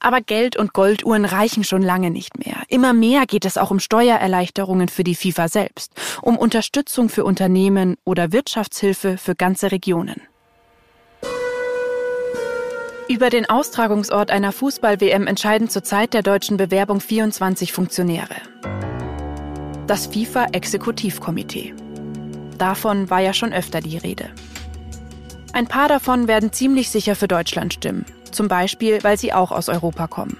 Aber 0.00 0.20
Geld 0.20 0.56
und 0.56 0.72
Golduhren 0.72 1.24
reichen 1.24 1.64
schon 1.64 1.82
lange 1.82 2.10
nicht 2.10 2.44
mehr. 2.44 2.56
Immer 2.68 2.92
mehr 2.92 3.26
geht 3.26 3.44
es 3.44 3.58
auch 3.58 3.70
um 3.70 3.80
Steuererleichterungen 3.80 4.88
für 4.88 5.04
die 5.04 5.14
FIFA 5.14 5.48
selbst, 5.48 5.92
um 6.22 6.38
Unterstützung 6.38 7.08
für 7.08 7.24
Unternehmen 7.24 7.96
oder 8.04 8.32
Wirtschaftshilfe 8.32 9.18
für 9.18 9.34
ganze 9.34 9.72
Regionen. 9.72 10.22
Über 13.08 13.28
den 13.28 13.48
Austragungsort 13.48 14.30
einer 14.30 14.52
Fußball-WM 14.52 15.26
entscheiden 15.26 15.68
zur 15.68 15.82
Zeit 15.82 16.14
der 16.14 16.22
deutschen 16.22 16.56
Bewerbung 16.56 17.00
24 17.00 17.72
Funktionäre. 17.72 18.36
Das 19.86 20.06
FIFA-Exekutivkomitee. 20.06 21.74
Davon 22.56 23.10
war 23.10 23.20
ja 23.20 23.34
schon 23.34 23.52
öfter 23.52 23.80
die 23.80 23.98
Rede. 23.98 24.30
Ein 25.52 25.66
paar 25.66 25.88
davon 25.88 26.28
werden 26.28 26.52
ziemlich 26.52 26.90
sicher 26.90 27.14
für 27.14 27.28
Deutschland 27.28 27.74
stimmen, 27.74 28.06
zum 28.30 28.48
Beispiel 28.48 29.02
weil 29.02 29.18
sie 29.18 29.32
auch 29.32 29.52
aus 29.52 29.68
Europa 29.68 30.06
kommen. 30.06 30.38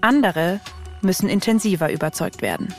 Andere 0.00 0.60
müssen 1.00 1.28
intensiver 1.28 1.92
überzeugt 1.92 2.40
werden. 2.40 2.72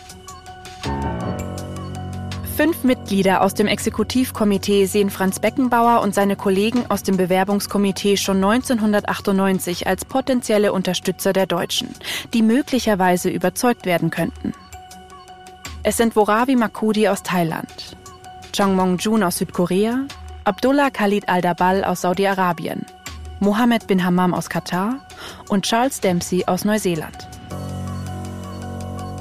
Fünf 2.55 2.83
Mitglieder 2.83 3.41
aus 3.41 3.55
dem 3.55 3.67
Exekutivkomitee 3.67 4.85
sehen 4.85 5.09
Franz 5.09 5.39
Beckenbauer 5.39 6.01
und 6.01 6.13
seine 6.13 6.35
Kollegen 6.35 6.85
aus 6.87 7.01
dem 7.01 7.17
Bewerbungskomitee 7.17 8.15
schon 8.15 8.37
1998 8.37 9.87
als 9.87 10.05
potenzielle 10.05 10.71
Unterstützer 10.71 11.33
der 11.33 11.47
Deutschen, 11.47 11.89
die 12.33 12.43
möglicherweise 12.43 13.29
überzeugt 13.29 13.85
werden 13.85 14.11
könnten. 14.11 14.53
Es 15.81 15.97
sind 15.97 16.15
Woravi 16.15 16.55
Makudi 16.55 17.07
aus 17.07 17.23
Thailand, 17.23 17.97
Chang 18.53 18.75
Mong-jun 18.75 19.23
aus 19.23 19.39
Südkorea, 19.39 20.05
Abdullah 20.45 20.89
Khalid 20.89 21.29
al-Dabal 21.29 21.85
aus 21.85 22.01
Saudi-Arabien, 22.01 22.85
Mohammed 23.39 23.87
bin 23.87 24.03
Hammam 24.03 24.33
aus 24.33 24.49
Katar 24.49 24.99
und 25.47 25.63
Charles 25.63 26.01
Dempsey 26.01 26.43
aus 26.47 26.65
Neuseeland. 26.65 27.29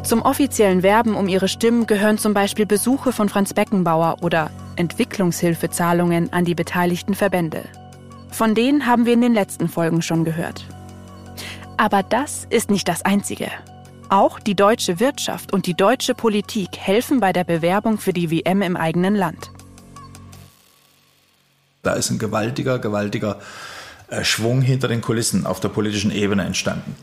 Zum 0.03 0.23
offiziellen 0.23 0.83
Werben 0.83 1.15
um 1.15 1.29
ihre 1.29 1.47
Stimmen 1.47 1.87
gehören 1.87 2.19
zum 2.19 2.35
Beispiel 2.35 2.67
Besuche 2.67 3.13
von 3.13 3.29
Franz 3.29 3.55
Beckenbauer 3.55 4.17
oder 4.23 4.51
Entwicklungshilfezahlungen 4.75 6.33
an 6.33 6.45
die 6.45 6.57
beteiligten 6.57 7.15
Verbände. 7.15 7.67
Von 8.33 8.57
denen 8.57 8.87
haben 8.87 9.07
wir 9.07 9.13
in 9.13 9.21
den 9.21 9.35
letzten 9.35 9.69
Folgen 9.69 10.03
schon 10.03 10.25
gehört. 10.25 10.67
Aber 11.77 12.03
das 12.03 12.49
ist 12.51 12.69
nicht 12.69 12.89
das 12.89 13.05
Einzige. 13.05 13.47
Auch 14.09 14.41
die 14.41 14.57
deutsche 14.57 14.99
Wirtschaft 14.99 15.53
und 15.53 15.67
die 15.67 15.75
deutsche 15.75 16.15
Politik 16.17 16.77
helfen 16.77 17.21
bei 17.21 17.33
der 17.33 17.45
Bewerbung 17.45 17.99
für 17.99 18.13
die 18.13 18.33
WM 18.33 18.61
im 18.63 18.77
eigenen 18.77 19.15
Land. 19.15 19.53
Da 21.83 21.95
ist 21.95 22.11
ein 22.11 22.19
gewaltiger, 22.19 22.79
gewaltiger 22.79 23.41
äh, 24.09 24.25
Schwung 24.25 24.63
hinter 24.63 24.89
den 24.89 25.01
Kulissen 25.01 25.47
auf 25.47 25.59
der 25.59 25.69
politischen 25.69 26.13
Ebene 26.13 26.45
entstanden. 26.45 26.97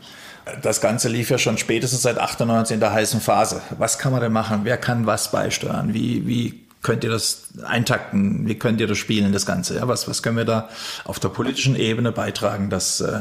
Das 0.62 0.80
Ganze 0.80 1.08
lief 1.08 1.30
ja 1.30 1.36
schon 1.36 1.58
spätestens 1.58 2.02
seit 2.02 2.18
98 2.18 2.74
in 2.74 2.80
der 2.80 2.92
heißen 2.92 3.20
Phase. 3.20 3.60
Was 3.78 3.98
kann 3.98 4.10
man 4.10 4.22
denn 4.22 4.32
machen? 4.32 4.60
Wer 4.64 4.78
kann 4.78 5.04
was 5.04 5.30
beisteuern? 5.30 5.92
Wie, 5.92 6.26
wie 6.26 6.66
könnt 6.82 7.04
ihr 7.04 7.10
das 7.10 7.48
eintakten? 7.62 8.48
Wie 8.48 8.58
könnt 8.58 8.80
ihr 8.80 8.86
das 8.86 8.96
spielen, 8.96 9.32
das 9.32 9.44
Ganze? 9.44 9.76
Ja, 9.76 9.86
was, 9.86 10.08
was 10.08 10.22
können 10.22 10.38
wir 10.38 10.46
da 10.46 10.70
auf 11.04 11.20
der 11.20 11.28
politischen 11.28 11.76
Ebene 11.76 12.10
beitragen, 12.10 12.70
dass, 12.70 13.02
äh, 13.02 13.20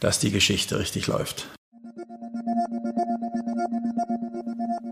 dass 0.00 0.18
die 0.18 0.30
Geschichte 0.30 0.78
richtig 0.78 1.06
läuft? 1.08 1.46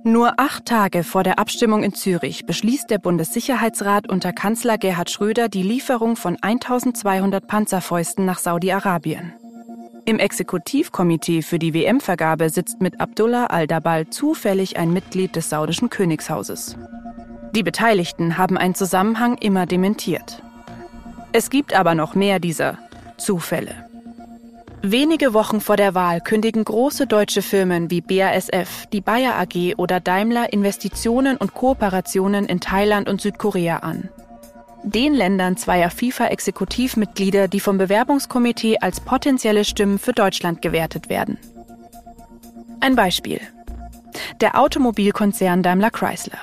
Nur 0.07 0.39
acht 0.39 0.67
Tage 0.67 1.03
vor 1.03 1.23
der 1.23 1.39
Abstimmung 1.39 1.83
in 1.83 1.95
Zürich 1.95 2.45
beschließt 2.45 2.91
der 2.91 2.99
Bundessicherheitsrat 2.99 4.07
unter 4.07 4.35
Kanzler 4.35 4.77
Gerhard 4.77 5.11
Schröder 5.11 5.49
die 5.49 5.63
Lieferung 5.63 6.17
von 6.17 6.37
1200 6.43 7.47
Panzerfäusten 7.47 8.27
nach 8.27 8.39
Saudi-Arabien. 8.39 9.33
Im 10.05 10.19
Exekutivkomitee 10.19 11.41
für 11.41 11.59
die 11.59 11.73
WM-Vergabe 11.73 12.51
sitzt 12.51 12.83
mit 12.83 13.01
Abdullah 13.01 13.47
al-Dabal 13.47 14.11
zufällig 14.11 14.77
ein 14.77 14.93
Mitglied 14.93 15.37
des 15.37 15.49
saudischen 15.49 15.89
Königshauses. 15.89 16.77
Die 17.55 17.63
Beteiligten 17.63 18.37
haben 18.37 18.59
einen 18.59 18.75
Zusammenhang 18.75 19.39
immer 19.39 19.65
dementiert. 19.65 20.43
Es 21.33 21.49
gibt 21.49 21.73
aber 21.73 21.95
noch 21.95 22.15
mehr 22.15 22.41
dieser 22.41 22.77
Zufälle. 23.17 23.84
Wenige 24.87 25.33
Wochen 25.33 25.63
vor 25.63 25.79
der 25.79 25.95
Wahl 25.95 26.21
kündigen 26.21 26.63
große 26.63 27.07
deutsche 27.07 27.41
Firmen 27.41 27.91
wie 27.91 28.03
BASF, 28.03 28.85
die 28.93 29.01
Bayer 29.01 29.35
AG 29.39 29.77
oder 29.79 29.99
Daimler 29.99 30.53
Investitionen 30.53 31.39
und 31.39 31.55
Kooperationen 31.55 32.45
in 32.45 32.61
Thailand 32.61 33.09
und 33.09 33.19
Südkorea 33.19 33.79
an. 33.79 34.11
Den 34.83 35.15
Ländern 35.15 35.57
zweier 35.57 35.89
FIFA-Exekutivmitglieder, 35.89 37.49
die 37.49 37.61
vom 37.61 37.79
Bewerbungskomitee 37.79 38.77
als 38.83 39.01
potenzielle 39.01 39.65
Stimmen 39.65 39.99
für 39.99 40.13
Deutschland 40.13 40.61
gewertet 40.61 41.09
werden. 41.09 41.39
Ein 42.81 42.95
Beispiel. 42.95 43.41
Der 44.43 44.61
Automobilkonzern 44.61 45.63
Daimler 45.63 45.93
Chrysler. 45.93 46.41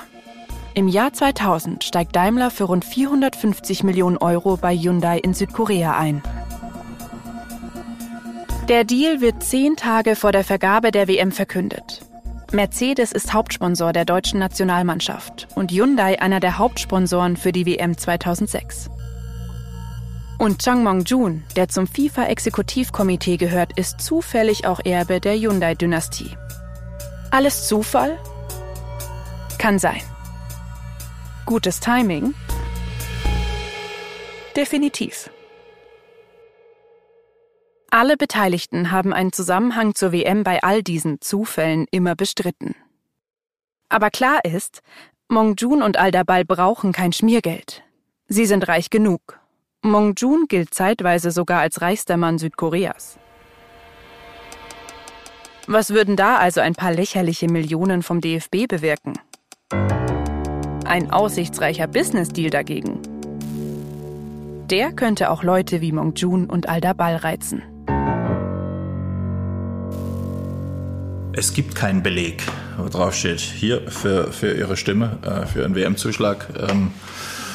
Im 0.73 0.87
Jahr 0.87 1.13
2000 1.13 1.83
steigt 1.83 2.15
Daimler 2.15 2.49
für 2.49 2.63
rund 2.63 2.85
450 2.85 3.83
Millionen 3.83 4.17
Euro 4.17 4.57
bei 4.57 4.75
Hyundai 4.75 5.19
in 5.19 5.35
Südkorea 5.35 5.95
ein. 5.95 6.23
Der 8.69 8.83
Deal 8.83 9.21
wird 9.21 9.43
zehn 9.43 9.75
Tage 9.75 10.15
vor 10.15 10.31
der 10.31 10.43
Vergabe 10.43 10.91
der 10.91 11.07
WM 11.07 11.31
verkündet. 11.31 12.01
Mercedes 12.51 13.11
ist 13.11 13.33
Hauptsponsor 13.33 13.91
der 13.91 14.05
deutschen 14.05 14.39
Nationalmannschaft 14.39 15.47
und 15.55 15.71
Hyundai 15.71 16.21
einer 16.21 16.39
der 16.39 16.57
Hauptsponsoren 16.57 17.37
für 17.37 17.51
die 17.51 17.65
WM 17.65 17.97
2006. 17.97 18.89
Und 20.37 20.59
Chang 20.59 20.83
Mong-jun, 20.83 21.43
der 21.55 21.69
zum 21.69 21.87
FIFA-Exekutivkomitee 21.87 23.37
gehört, 23.37 23.77
ist 23.77 23.99
zufällig 23.99 24.67
auch 24.67 24.79
Erbe 24.83 25.19
der 25.19 25.35
Hyundai-Dynastie. 25.35 26.37
Alles 27.31 27.67
Zufall? 27.67 28.17
Kann 29.57 29.79
sein. 29.79 30.01
Gutes 31.45 31.79
Timing? 31.79 32.35
Definitiv. 34.55 35.29
Alle 37.93 38.15
Beteiligten 38.15 38.91
haben 38.91 39.11
einen 39.11 39.33
Zusammenhang 39.33 39.95
zur 39.95 40.13
WM 40.13 40.45
bei 40.45 40.63
all 40.63 40.81
diesen 40.81 41.19
Zufällen 41.19 41.87
immer 41.91 42.15
bestritten. 42.15 42.73
Aber 43.89 44.09
klar 44.09 44.45
ist, 44.45 44.81
Mongjun 45.27 45.81
und 45.81 45.97
Aldabal 45.97 46.45
brauchen 46.45 46.93
kein 46.93 47.11
Schmiergeld. 47.11 47.83
Sie 48.29 48.45
sind 48.45 48.69
reich 48.69 48.91
genug. 48.91 49.41
Mongjun 49.81 50.45
gilt 50.47 50.73
zeitweise 50.73 51.31
sogar 51.31 51.59
als 51.59 51.81
reichster 51.81 52.15
Mann 52.15 52.37
Südkoreas. 52.37 53.19
Was 55.67 55.89
würden 55.89 56.15
da 56.15 56.37
also 56.37 56.61
ein 56.61 56.75
paar 56.75 56.93
lächerliche 56.93 57.49
Millionen 57.49 58.03
vom 58.03 58.21
DFB 58.21 58.67
bewirken? 58.69 59.19
Ein 60.85 61.11
aussichtsreicher 61.11 61.87
Business-Deal 61.87 62.51
dagegen. 62.51 63.01
Der 64.69 64.93
könnte 64.93 65.29
auch 65.29 65.43
Leute 65.43 65.81
wie 65.81 65.91
Mongjun 65.91 66.49
und 66.49 66.69
Aldabal 66.69 67.17
reizen. 67.17 67.63
Es 71.33 71.53
gibt 71.53 71.75
keinen 71.75 72.03
Beleg, 72.03 72.43
wo 72.77 72.87
drauf 72.89 73.15
steht, 73.15 73.39
hier 73.39 73.89
für, 73.89 74.31
für 74.31 74.53
Ihre 74.53 74.77
Stimme, 74.77 75.17
äh, 75.23 75.47
für 75.47 75.65
einen 75.65 75.75
WM-Zuschlag. 75.75 76.47
Ähm, 76.69 76.91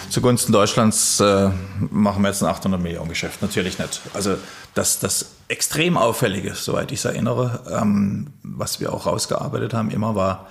zugunsten 0.08 0.52
Deutschlands 0.52 1.20
äh, 1.20 1.50
machen 1.90 2.22
wir 2.22 2.28
jetzt 2.28 2.42
ein 2.42 2.48
800 2.48 2.80
Millionen 2.80 3.08
Geschäft. 3.08 3.42
Natürlich 3.42 3.78
nicht. 3.78 4.00
Also 4.14 4.38
das, 4.74 4.98
das 4.98 5.36
extrem 5.48 5.96
Auffällige, 5.96 6.54
soweit 6.54 6.90
ich 6.90 7.00
es 7.00 7.04
erinnere, 7.04 7.62
ähm, 7.70 8.32
was 8.42 8.80
wir 8.80 8.92
auch 8.92 9.06
rausgearbeitet 9.06 9.74
haben, 9.74 9.90
immer 9.90 10.14
war 10.14 10.48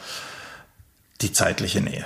die 1.21 1.33
zeitliche 1.33 1.81
Nähe. 1.81 2.05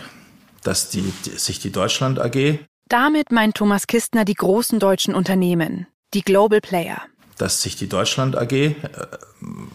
Dass 0.64 0.90
die, 0.90 1.14
die, 1.26 1.32
sich 1.32 1.60
die 1.60 1.72
Deutschland 1.72 2.20
AG. 2.20 2.60
Damit 2.88 3.32
meint 3.32 3.56
Thomas 3.56 3.88
Kistner 3.88 4.26
die 4.26 4.34
großen 4.34 4.80
deutschen 4.80 5.14
Unternehmen, 5.14 5.88
die 6.14 6.22
Global 6.22 6.60
Player. 6.60 7.02
Dass 7.40 7.64
sich 7.64 7.76
die 7.76 7.90
Deutschland 7.90 8.38
AG, 8.38 8.52
äh, 8.52 8.76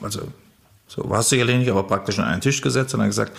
also 0.00 0.28
so 0.86 1.10
war 1.10 1.20
es 1.20 1.28
sicherlich 1.28 1.56
nicht, 1.56 1.70
aber 1.70 1.82
praktisch 1.82 2.20
an 2.20 2.26
einen 2.26 2.40
Tisch 2.40 2.60
gesetzt 2.60 2.94
und 2.94 3.00
dann 3.00 3.08
gesagt, 3.08 3.36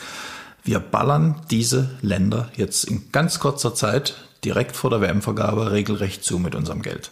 wir 0.65 0.79
ballern 0.79 1.41
diese 1.51 1.91
Länder 2.01 2.49
jetzt 2.57 2.83
in 2.85 3.11
ganz 3.11 3.39
kurzer 3.39 3.73
Zeit 3.73 4.15
direkt 4.43 4.75
vor 4.75 4.89
der 4.89 4.99
WM-Vergabe 4.99 5.71
regelrecht 5.71 6.23
zu 6.23 6.39
mit 6.39 6.55
unserem 6.55 6.81
Geld. 6.81 7.11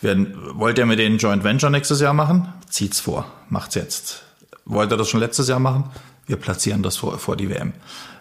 Wir, 0.00 0.26
wollt 0.52 0.78
ihr 0.78 0.86
mit 0.86 0.98
denen 0.98 1.18
Joint 1.18 1.44
Venture 1.44 1.70
nächstes 1.70 2.00
Jahr 2.00 2.12
machen? 2.12 2.52
Zieht's 2.68 3.00
vor, 3.00 3.26
macht's 3.48 3.74
jetzt. 3.74 4.22
Wollt 4.66 4.92
ihr 4.92 4.96
das 4.98 5.08
schon 5.08 5.20
letztes 5.20 5.48
Jahr 5.48 5.60
machen? 5.60 5.90
Wir 6.26 6.36
platzieren 6.36 6.82
das 6.82 6.96
vor, 6.98 7.18
vor 7.18 7.36
die 7.36 7.48
WM. 7.48 7.72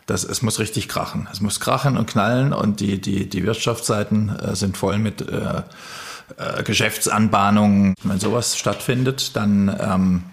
Das, 0.06 0.24
es 0.24 0.42
muss 0.42 0.60
richtig 0.60 0.90
krachen. 0.90 1.28
Es 1.32 1.40
muss 1.42 1.60
krachen 1.60 1.98
und 1.98 2.10
knallen 2.10 2.54
und 2.54 2.80
die, 2.80 3.00
die, 3.00 3.30
die 3.30 3.46
Wirtschaftsseiten 3.46 4.30
äh, 4.38 4.56
sind 4.56 4.78
voll 4.78 4.98
mit 4.98 5.22
äh, 5.22 5.64
äh, 6.38 6.64
Geschäftsanbahnungen. 6.64 7.96
Wenn 8.04 8.20
sowas 8.20 8.58
stattfindet, 8.58 9.36
dann 9.36 9.76
ähm, 9.80 10.24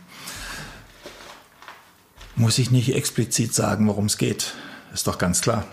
muss 2.37 2.59
ich 2.59 2.71
nicht 2.71 2.95
explizit 2.95 3.55
sagen, 3.55 3.87
worum 3.87 4.07
es 4.07 4.19
geht. 4.19 4.55
Ist 4.93 5.07
doch 5.07 5.19
ganz 5.19 5.41
klar. 5.41 5.65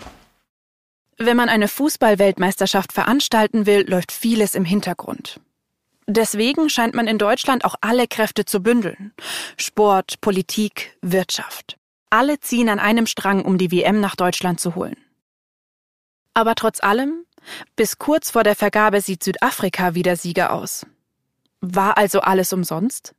Wenn 1.16 1.36
man 1.36 1.48
eine 1.48 1.66
Fußballweltmeisterschaft 1.66 2.92
veranstalten 2.92 3.66
will, 3.66 3.88
läuft 3.88 4.12
vieles 4.12 4.54
im 4.54 4.64
Hintergrund. 4.64 5.40
Deswegen 6.06 6.70
scheint 6.70 6.94
man 6.94 7.06
in 7.06 7.18
Deutschland 7.18 7.64
auch 7.64 7.74
alle 7.80 8.06
Kräfte 8.06 8.44
zu 8.44 8.62
bündeln. 8.62 9.12
Sport, 9.58 10.20
Politik, 10.20 10.96
Wirtschaft. 11.02 11.76
Alle 12.08 12.40
ziehen 12.40 12.68
an 12.68 12.78
einem 12.78 13.06
Strang, 13.06 13.44
um 13.44 13.58
die 13.58 13.70
WM 13.70 14.00
nach 14.00 14.16
Deutschland 14.16 14.60
zu 14.60 14.74
holen. 14.74 14.96
Aber 16.32 16.54
trotz 16.54 16.82
allem, 16.82 17.24
bis 17.76 17.98
kurz 17.98 18.30
vor 18.30 18.44
der 18.44 18.54
Vergabe 18.54 19.00
sieht 19.00 19.22
Südafrika 19.22 19.94
wieder 19.94 20.16
Sieger 20.16 20.52
aus. 20.52 20.86
War 21.60 21.98
also 21.98 22.20
alles 22.20 22.52
umsonst? 22.52 23.14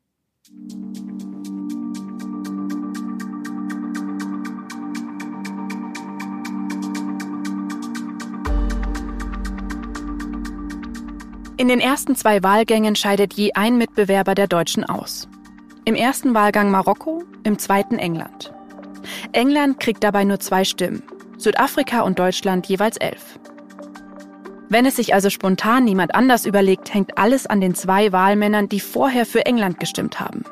In 11.58 11.68
den 11.68 11.82
ersten 11.82 12.16
zwei 12.16 12.42
Wahlgängen 12.42 12.96
scheidet 12.96 13.34
je 13.34 13.52
ein 13.54 13.78
Mitbewerber 13.78 14.34
der 14.34 14.48
Deutschen 14.48 14.86
aus. 14.86 15.28
Im 15.84 15.94
ersten 15.94 16.34
Wahlgang 16.34 16.72
Marokko, 16.72 17.24
im 17.44 17.60
zweiten 17.60 18.00
England. 18.00 18.54
England 19.34 19.80
kriegt 19.80 20.04
dabei 20.04 20.24
nur 20.24 20.40
zwei 20.40 20.64
Stimmen, 20.64 21.04
Südafrika 21.38 22.02
und 22.02 22.18
Deutschland 22.18 22.68
jeweils 22.68 22.96
elf. 22.96 23.40
Wenn 24.70 24.86
es 24.86 24.96
sich 24.96 25.16
also 25.16 25.32
spontan 25.32 25.84
niemand 25.84 26.14
anders 26.14 26.46
überlegt, 26.46 26.94
hängt 26.94 27.18
alles 27.18 27.48
an 27.48 27.60
den 27.60 27.74
zwei 27.74 28.12
Wahlmännern, 28.12 28.70
die 28.70 28.80
vorher 28.80 29.26
für 29.26 29.46
England 29.48 29.80
gestimmt 29.80 30.20
haben. 30.20 30.44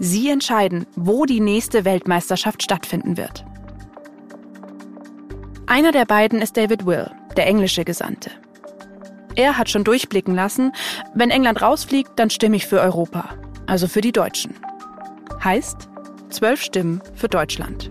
Sie 0.00 0.28
entscheiden, 0.28 0.86
wo 0.96 1.24
die 1.24 1.40
nächste 1.40 1.84
Weltmeisterschaft 1.84 2.64
stattfinden 2.64 3.16
wird. 3.16 3.44
Einer 5.66 5.92
der 5.92 6.04
beiden 6.04 6.42
ist 6.42 6.56
David 6.56 6.84
Will, 6.84 7.10
der 7.36 7.46
englische 7.46 7.84
Gesandte. 7.84 8.30
Er 9.36 9.56
hat 9.56 9.70
schon 9.70 9.84
durchblicken 9.84 10.34
lassen, 10.34 10.72
wenn 11.14 11.30
England 11.30 11.62
rausfliegt, 11.62 12.10
dann 12.16 12.30
stimme 12.30 12.56
ich 12.56 12.66
für 12.66 12.80
Europa, 12.80 13.30
also 13.66 13.86
für 13.86 14.00
die 14.00 14.12
Deutschen. 14.12 14.54
Heißt, 15.42 15.88
zwölf 16.30 16.60
Stimmen 16.60 17.00
für 17.14 17.28
Deutschland. 17.28 17.90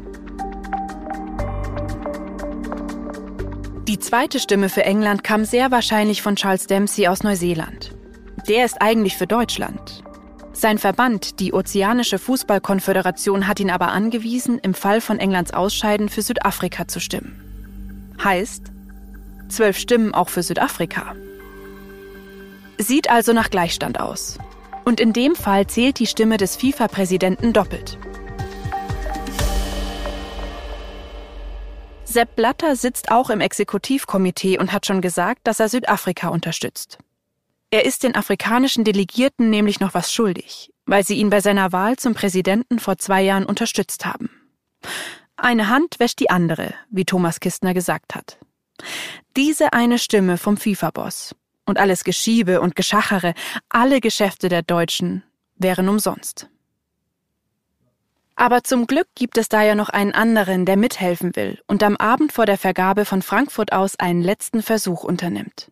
Die 3.93 3.99
zweite 3.99 4.39
Stimme 4.39 4.69
für 4.69 4.83
England 4.85 5.23
kam 5.23 5.45
sehr 5.45 5.69
wahrscheinlich 5.69 6.23
von 6.23 6.35
Charles 6.35 6.65
Dempsey 6.65 7.07
aus 7.07 7.21
Neuseeland. 7.21 7.93
Der 8.47 8.65
ist 8.65 8.81
eigentlich 8.81 9.15
für 9.15 9.27
Deutschland. 9.27 10.03
Sein 10.51 10.79
Verband, 10.79 11.39
die 11.39 11.53
Ozeanische 11.53 12.17
Fußballkonföderation, 12.17 13.45
hat 13.47 13.59
ihn 13.59 13.69
aber 13.69 13.89
angewiesen, 13.89 14.57
im 14.57 14.73
Fall 14.73 14.99
von 14.99 15.19
Englands 15.19 15.53
Ausscheiden 15.53 16.09
für 16.09 16.23
Südafrika 16.23 16.87
zu 16.87 16.99
stimmen. 16.99 18.15
Heißt, 18.23 18.63
zwölf 19.49 19.77
Stimmen 19.77 20.15
auch 20.15 20.29
für 20.29 20.41
Südafrika. 20.41 21.13
Sieht 22.79 23.11
also 23.11 23.31
nach 23.31 23.51
Gleichstand 23.51 23.99
aus. 23.99 24.39
Und 24.85 24.99
in 24.99 25.13
dem 25.13 25.35
Fall 25.35 25.67
zählt 25.67 25.99
die 25.99 26.07
Stimme 26.07 26.37
des 26.37 26.55
FIFA-Präsidenten 26.55 27.53
doppelt. 27.53 27.99
Sepp 32.13 32.35
Blatter 32.35 32.75
sitzt 32.75 33.09
auch 33.09 33.31
im 33.31 33.41
Exekutivkomitee 33.41 34.59
und 34.59 34.71
hat 34.71 34.85
schon 34.85 35.01
gesagt, 35.01 35.41
dass 35.45 35.59
er 35.59 35.67
Südafrika 35.67 36.27
unterstützt. 36.27 36.99
Er 37.71 37.85
ist 37.85 38.03
den 38.03 38.15
afrikanischen 38.15 38.83
Delegierten 38.83 39.49
nämlich 39.49 39.79
noch 39.79 39.95
was 39.95 40.13
schuldig, 40.13 40.71
weil 40.85 41.03
sie 41.03 41.15
ihn 41.15 41.31
bei 41.31 41.41
seiner 41.41 41.71
Wahl 41.71 41.97
zum 41.97 42.13
Präsidenten 42.13 42.77
vor 42.77 42.99
zwei 42.99 43.23
Jahren 43.23 43.45
unterstützt 43.45 44.05
haben. 44.05 44.29
Eine 45.37 45.69
Hand 45.69 45.99
wäscht 45.99 46.19
die 46.19 46.29
andere, 46.29 46.75
wie 46.91 47.03
Thomas 47.03 47.39
Kistner 47.39 47.73
gesagt 47.73 48.13
hat. 48.13 48.37
Diese 49.35 49.73
eine 49.73 49.97
Stimme 49.97 50.37
vom 50.37 50.55
FIFA-Boss 50.55 51.33
und 51.65 51.79
alles 51.79 52.03
Geschiebe 52.03 52.61
und 52.61 52.75
Geschachere, 52.75 53.33
alle 53.69 54.01
Geschäfte 54.01 54.49
der 54.49 54.61
Deutschen 54.61 55.23
wären 55.55 55.89
umsonst. 55.89 56.47
Aber 58.43 58.61
zum 58.61 58.87
Glück 58.87 59.07
gibt 59.15 59.37
es 59.37 59.47
da 59.47 59.63
ja 59.63 59.73
noch 59.73 59.87
einen 59.87 60.11
anderen, 60.11 60.65
der 60.65 60.75
mithelfen 60.75 61.33
will 61.37 61.61
und 61.65 61.81
am 61.81 61.95
Abend 61.95 62.33
vor 62.33 62.45
der 62.45 62.57
Vergabe 62.57 63.05
von 63.05 63.21
Frankfurt 63.21 63.71
aus 63.71 63.97
einen 63.97 64.21
letzten 64.21 64.61
Versuch 64.61 65.05
unternimmt. 65.05 65.71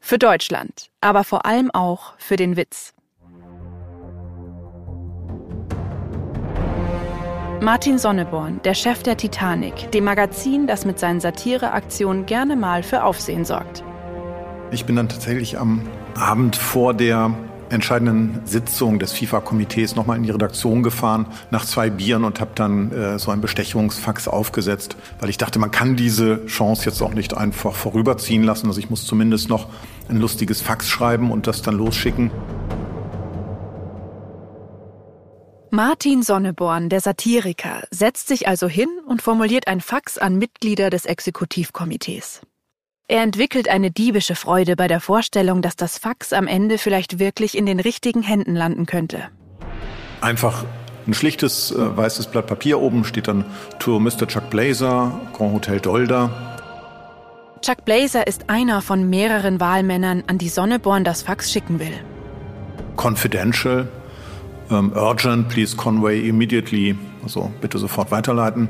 Für 0.00 0.16
Deutschland, 0.16 0.88
aber 1.02 1.22
vor 1.22 1.44
allem 1.44 1.70
auch 1.70 2.14
für 2.16 2.36
den 2.36 2.56
Witz. 2.56 2.94
Martin 7.60 7.98
Sonneborn, 7.98 8.62
der 8.64 8.72
Chef 8.72 9.02
der 9.02 9.18
Titanic, 9.18 9.92
dem 9.92 10.04
Magazin, 10.04 10.66
das 10.66 10.86
mit 10.86 10.98
seinen 10.98 11.20
Satireaktionen 11.20 12.24
gerne 12.24 12.56
mal 12.56 12.82
für 12.82 13.04
Aufsehen 13.04 13.44
sorgt. 13.44 13.84
Ich 14.70 14.86
bin 14.86 14.96
dann 14.96 15.10
tatsächlich 15.10 15.58
am 15.58 15.82
Abend 16.14 16.56
vor 16.56 16.94
der 16.94 17.34
entscheidenden 17.70 18.40
Sitzung 18.44 18.98
des 18.98 19.12
FIFA-Komitees 19.12 19.96
nochmal 19.96 20.16
in 20.16 20.22
die 20.22 20.30
Redaktion 20.30 20.82
gefahren 20.82 21.26
nach 21.50 21.64
zwei 21.64 21.90
Bieren 21.90 22.24
und 22.24 22.40
habe 22.40 22.50
dann 22.54 22.92
äh, 22.92 23.18
so 23.18 23.30
ein 23.30 23.40
Bestechungsfax 23.40 24.28
aufgesetzt, 24.28 24.96
weil 25.20 25.30
ich 25.30 25.38
dachte, 25.38 25.58
man 25.58 25.70
kann 25.70 25.96
diese 25.96 26.44
Chance 26.46 26.86
jetzt 26.86 27.02
auch 27.02 27.14
nicht 27.14 27.36
einfach 27.36 27.74
vorüberziehen 27.74 28.42
lassen. 28.42 28.66
Also 28.66 28.80
ich 28.80 28.90
muss 28.90 29.04
zumindest 29.04 29.48
noch 29.48 29.68
ein 30.08 30.18
lustiges 30.18 30.60
Fax 30.60 30.88
schreiben 30.88 31.30
und 31.30 31.46
das 31.46 31.62
dann 31.62 31.76
losschicken. 31.76 32.30
Martin 35.70 36.22
Sonneborn, 36.22 36.88
der 36.88 37.00
Satiriker, 37.00 37.82
setzt 37.90 38.28
sich 38.28 38.48
also 38.48 38.68
hin 38.68 38.88
und 39.06 39.20
formuliert 39.20 39.66
ein 39.66 39.82
Fax 39.82 40.16
an 40.16 40.38
Mitglieder 40.38 40.88
des 40.88 41.04
Exekutivkomitees. 41.04 42.40
Er 43.10 43.22
entwickelt 43.22 43.70
eine 43.70 43.90
diebische 43.90 44.34
Freude 44.34 44.76
bei 44.76 44.86
der 44.86 45.00
Vorstellung, 45.00 45.62
dass 45.62 45.76
das 45.76 45.96
Fax 45.96 46.34
am 46.34 46.46
Ende 46.46 46.76
vielleicht 46.76 47.18
wirklich 47.18 47.56
in 47.56 47.64
den 47.64 47.80
richtigen 47.80 48.22
Händen 48.22 48.54
landen 48.54 48.84
könnte. 48.84 49.30
Einfach 50.20 50.66
ein 51.06 51.14
schlichtes 51.14 51.70
äh, 51.70 51.96
weißes 51.96 52.26
Blatt 52.26 52.46
Papier. 52.46 52.78
Oben 52.78 53.04
steht 53.04 53.26
dann 53.26 53.46
To 53.78 53.98
Mr. 53.98 54.28
Chuck 54.28 54.50
Blazer, 54.50 55.18
Grand 55.32 55.54
Hotel 55.54 55.80
Dolder. 55.80 56.58
Chuck 57.62 57.86
Blazer 57.86 58.26
ist 58.26 58.50
einer 58.50 58.82
von 58.82 59.08
mehreren 59.08 59.58
Wahlmännern, 59.58 60.24
an 60.26 60.36
die 60.36 60.50
Sonneborn 60.50 61.02
das 61.02 61.22
Fax 61.22 61.50
schicken 61.50 61.80
will. 61.80 61.94
Confidential, 62.96 63.88
um, 64.68 64.92
urgent, 64.92 65.48
please 65.48 65.74
convey 65.74 66.28
immediately. 66.28 66.94
Also 67.22 67.50
bitte 67.62 67.78
sofort 67.78 68.10
weiterleiten. 68.10 68.68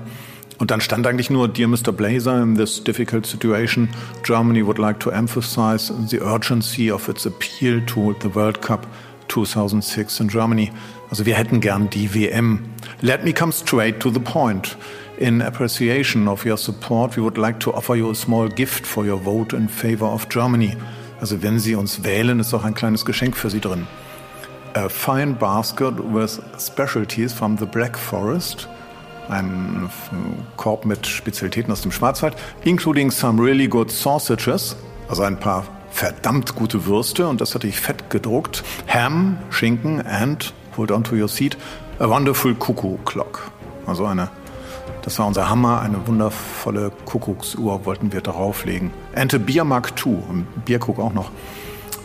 Und 0.58 0.72
dann 0.72 0.80
stand 0.80 1.06
eigentlich 1.06 1.30
nur, 1.30 1.48
Dear 1.48 1.68
Mr. 1.68 1.92
Blazer, 1.92 2.42
in 2.42 2.56
this 2.56 2.82
difficult 2.82 3.26
situation, 3.26 3.88
Germany 4.24 4.66
would 4.66 4.78
like 4.78 4.98
to 5.00 5.10
emphasize 5.10 5.92
the 6.08 6.18
urgency 6.18 6.90
of 6.90 7.08
its 7.08 7.26
appeal 7.26 7.80
to 7.86 8.14
the 8.20 8.34
World 8.34 8.60
Cup 8.60 8.86
2006 9.28 10.20
in 10.20 10.28
Germany. 10.28 10.72
Also 11.10 11.24
wir 11.24 11.36
hätten 11.36 11.60
gern 11.60 11.88
die 11.90 12.12
WM. 12.12 12.64
Let 13.02 13.24
me 13.24 13.32
come 13.32 13.52
straight 13.52 14.00
to 14.00 14.10
the 14.10 14.18
point. 14.18 14.76
In 15.18 15.42
appreciation 15.42 16.26
of 16.26 16.44
your 16.44 16.56
support, 16.56 17.16
we 17.16 17.22
would 17.22 17.38
like 17.38 17.60
to 17.60 17.72
offer 17.72 17.94
you 17.94 18.10
a 18.10 18.14
small 18.14 18.48
gift 18.48 18.84
for 18.84 19.04
your 19.04 19.18
vote 19.18 19.56
in 19.56 19.68
favor 19.68 20.06
of 20.06 20.28
Germany. 20.28 20.76
Also 21.20 21.40
wenn 21.40 21.60
Sie 21.60 21.76
uns 21.76 22.02
wählen, 22.02 22.40
ist 22.40 22.52
auch 22.52 22.64
ein 22.64 22.74
kleines 22.74 23.04
Geschenk 23.04 23.36
für 23.36 23.50
Sie 23.50 23.60
drin. 23.60 23.86
A 24.74 24.88
fine 24.88 25.34
basket 25.34 25.94
with 26.12 26.40
specialties 26.58 27.32
from 27.32 27.56
the 27.56 27.66
Black 27.66 27.96
Forest– 27.96 28.68
ein 29.28 29.90
Korb 30.56 30.84
mit 30.84 31.06
Spezialitäten 31.06 31.72
aus 31.72 31.82
dem 31.82 31.92
Schwarzwald, 31.92 32.36
including 32.64 33.10
some 33.10 33.42
really 33.42 33.68
good 33.68 33.90
sausages, 33.90 34.76
also 35.08 35.22
ein 35.22 35.38
paar 35.38 35.64
verdammt 35.90 36.54
gute 36.54 36.86
Würste 36.86 37.26
und 37.26 37.40
das 37.40 37.54
hatte 37.54 37.66
ich 37.66 37.80
fett 37.80 38.10
gedruckt, 38.10 38.62
Ham, 38.86 39.38
Schinken 39.50 40.04
and, 40.06 40.52
hold 40.76 40.90
on 40.92 41.04
to 41.04 41.16
your 41.16 41.28
seat, 41.28 41.56
a 41.98 42.08
wonderful 42.08 42.54
cuckoo 42.54 42.98
clock. 43.04 43.50
Also 43.86 44.04
eine, 44.04 44.28
das 45.02 45.18
war 45.18 45.26
unser 45.26 45.48
Hammer, 45.48 45.80
eine 45.80 46.06
wundervolle 46.06 46.92
Kuckucksuhr 47.04 47.84
wollten 47.84 48.12
wir 48.12 48.20
darauflegen. 48.20 48.90
And 49.14 49.32
a 49.34 49.38
Beer 49.38 49.64
Mark 49.64 49.92
II, 50.04 50.18
Bierkrug 50.64 50.98
auch 50.98 51.14
noch. 51.14 51.30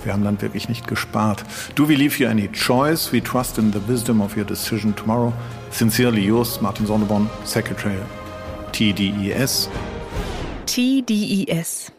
Wir 0.04 0.12
haben 0.12 0.24
dann 0.24 0.42
wirklich 0.42 0.68
nicht 0.68 0.88
gespart. 0.88 1.46
Do 1.76 1.88
we 1.88 1.96
leave 1.96 2.22
you 2.22 2.30
any 2.30 2.50
choice? 2.50 3.14
We 3.14 3.24
trust 3.24 3.58
in 3.58 3.72
the 3.72 3.80
wisdom 3.88 4.22
of 4.22 4.36
your 4.36 4.44
decision 4.44 4.96
tomorrow. 4.96 5.32
Sincerely 5.74 6.24
yours, 6.24 6.62
Martin 6.62 6.86
Sonneborn, 6.86 7.28
Secretary 7.46 7.98
TDES. 8.74 9.70
TDES. 10.68 11.92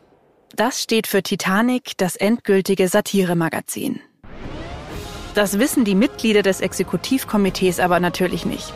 Das 0.54 0.80
steht 0.80 1.08
für 1.08 1.24
Titanic, 1.24 1.96
das 1.96 2.14
endgültige 2.14 2.86
Satiremagazin. 2.86 4.00
Das 5.34 5.58
wissen 5.58 5.84
die 5.84 5.96
Mitglieder 5.96 6.42
des 6.42 6.60
Exekutivkomitees 6.60 7.80
aber 7.80 7.98
natürlich 7.98 8.46
nicht. 8.46 8.72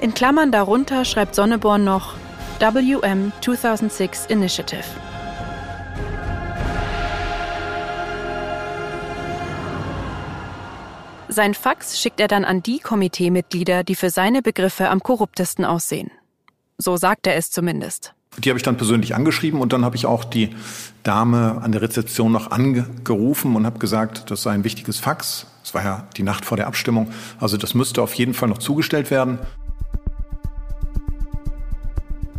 In 0.00 0.14
Klammern 0.14 0.50
darunter 0.52 1.04
schreibt 1.04 1.34
Sonneborn 1.34 1.84
noch 1.84 2.14
WM 2.58 3.32
2006 3.42 4.26
Initiative. 4.26 4.84
Sein 11.32 11.54
Fax 11.54 11.98
schickt 11.98 12.20
er 12.20 12.28
dann 12.28 12.44
an 12.44 12.62
die 12.62 12.78
Komiteemitglieder, 12.78 13.84
die 13.84 13.94
für 13.94 14.10
seine 14.10 14.42
Begriffe 14.42 14.90
am 14.90 15.00
korruptesten 15.00 15.64
aussehen. 15.64 16.10
So 16.76 16.98
sagt 16.98 17.26
er 17.26 17.36
es 17.36 17.50
zumindest. 17.50 18.14
Die 18.38 18.50
habe 18.50 18.58
ich 18.58 18.62
dann 18.62 18.76
persönlich 18.76 19.14
angeschrieben 19.14 19.60
und 19.60 19.72
dann 19.72 19.82
habe 19.82 19.96
ich 19.96 20.04
auch 20.04 20.24
die 20.24 20.50
Dame 21.04 21.60
an 21.62 21.72
der 21.72 21.80
Rezeption 21.80 22.32
noch 22.32 22.50
angerufen 22.50 23.56
und 23.56 23.64
habe 23.64 23.78
gesagt, 23.78 24.30
das 24.30 24.42
sei 24.42 24.52
ein 24.52 24.64
wichtiges 24.64 24.98
Fax. 24.98 25.46
Es 25.64 25.72
war 25.72 25.82
ja 25.82 26.06
die 26.18 26.22
Nacht 26.22 26.44
vor 26.44 26.58
der 26.58 26.66
Abstimmung. 26.66 27.10
Also 27.40 27.56
das 27.56 27.72
müsste 27.72 28.02
auf 28.02 28.12
jeden 28.14 28.34
Fall 28.34 28.50
noch 28.50 28.58
zugestellt 28.58 29.10
werden. 29.10 29.38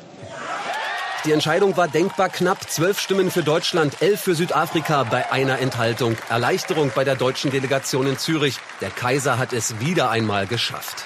Die 1.28 1.34
Entscheidung 1.34 1.76
war 1.76 1.88
denkbar 1.88 2.30
knapp. 2.30 2.70
Zwölf 2.70 2.98
Stimmen 2.98 3.30
für 3.30 3.42
Deutschland, 3.42 4.00
elf 4.00 4.22
für 4.22 4.34
Südafrika 4.34 5.04
bei 5.04 5.30
einer 5.30 5.58
Enthaltung. 5.58 6.16
Erleichterung 6.30 6.90
bei 6.94 7.04
der 7.04 7.16
deutschen 7.16 7.50
Delegation 7.50 8.06
in 8.06 8.16
Zürich. 8.16 8.56
Der 8.80 8.88
Kaiser 8.88 9.36
hat 9.36 9.52
es 9.52 9.78
wieder 9.78 10.08
einmal 10.08 10.46
geschafft. 10.46 11.04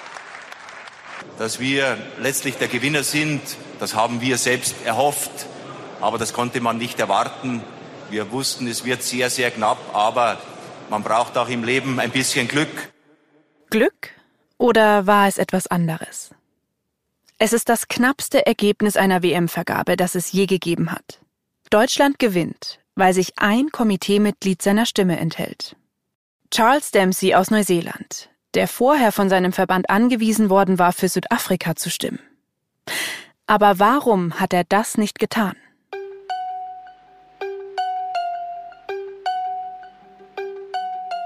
Dass 1.39 1.59
wir 1.59 1.97
letztlich 2.21 2.57
der 2.57 2.69
Gewinner 2.69 3.03
sind, 3.03 3.41
das 3.81 3.97
haben 3.97 4.21
wir 4.21 4.39
selbst 4.39 4.77
erhofft. 4.85 5.33
Aber 6.01 6.19
das 6.19 6.33
konnte 6.33 6.61
man 6.61 6.79
nicht 6.79 7.01
erwarten. 7.01 7.61
Wir 8.09 8.31
wussten, 8.31 8.69
es 8.69 8.85
wird 8.85 9.03
sehr, 9.03 9.29
sehr 9.29 9.51
knapp. 9.51 9.79
Aber 9.93 10.39
man 10.89 11.03
braucht 11.03 11.37
auch 11.37 11.49
im 11.49 11.65
Leben 11.65 11.99
ein 11.99 12.13
bisschen 12.13 12.47
Glück. 12.47 12.93
Glück? 13.71 14.11
Oder 14.57 15.05
war 15.09 15.27
es 15.27 15.37
etwas 15.37 15.67
anderes? 15.67 16.31
Es 17.45 17.53
ist 17.53 17.69
das 17.69 17.89
knappste 17.89 18.47
Ergebnis 18.47 18.97
einer 18.97 19.25
WM-Vergabe, 19.25 19.97
das 19.97 20.15
es 20.15 20.31
je 20.31 20.47
gegeben 20.47 20.93
hat. 20.93 21.21
Deutschland 21.71 22.21
gewinnt, 22.21 22.79
weil 22.95 23.15
sich 23.15 23.37
ein 23.37 23.73
Komiteemitglied 23.73 24.63
seiner 24.63 24.87
Stimme 24.87 25.19
enthält. 25.19 25.75
Charles 26.53 26.93
Dempsey 26.93 27.35
aus 27.35 27.51
Neuseeland, 27.51 28.31
der 28.55 28.69
vorher 28.69 29.11
von 29.11 29.29
seinem 29.29 29.53
Verband 29.53 29.91
angewiesen 29.91 30.51
worden 30.51 30.79
war, 30.79 30.93
für 30.93 31.09
Südafrika 31.09 31.75
zu 31.75 31.91
stimmen. 31.91 32.21
Aber 33.49 33.81
warum 33.81 34.39
hat 34.39 34.53
er 34.53 34.63
das 34.63 34.97
nicht 34.97 35.19
getan? 35.19 35.57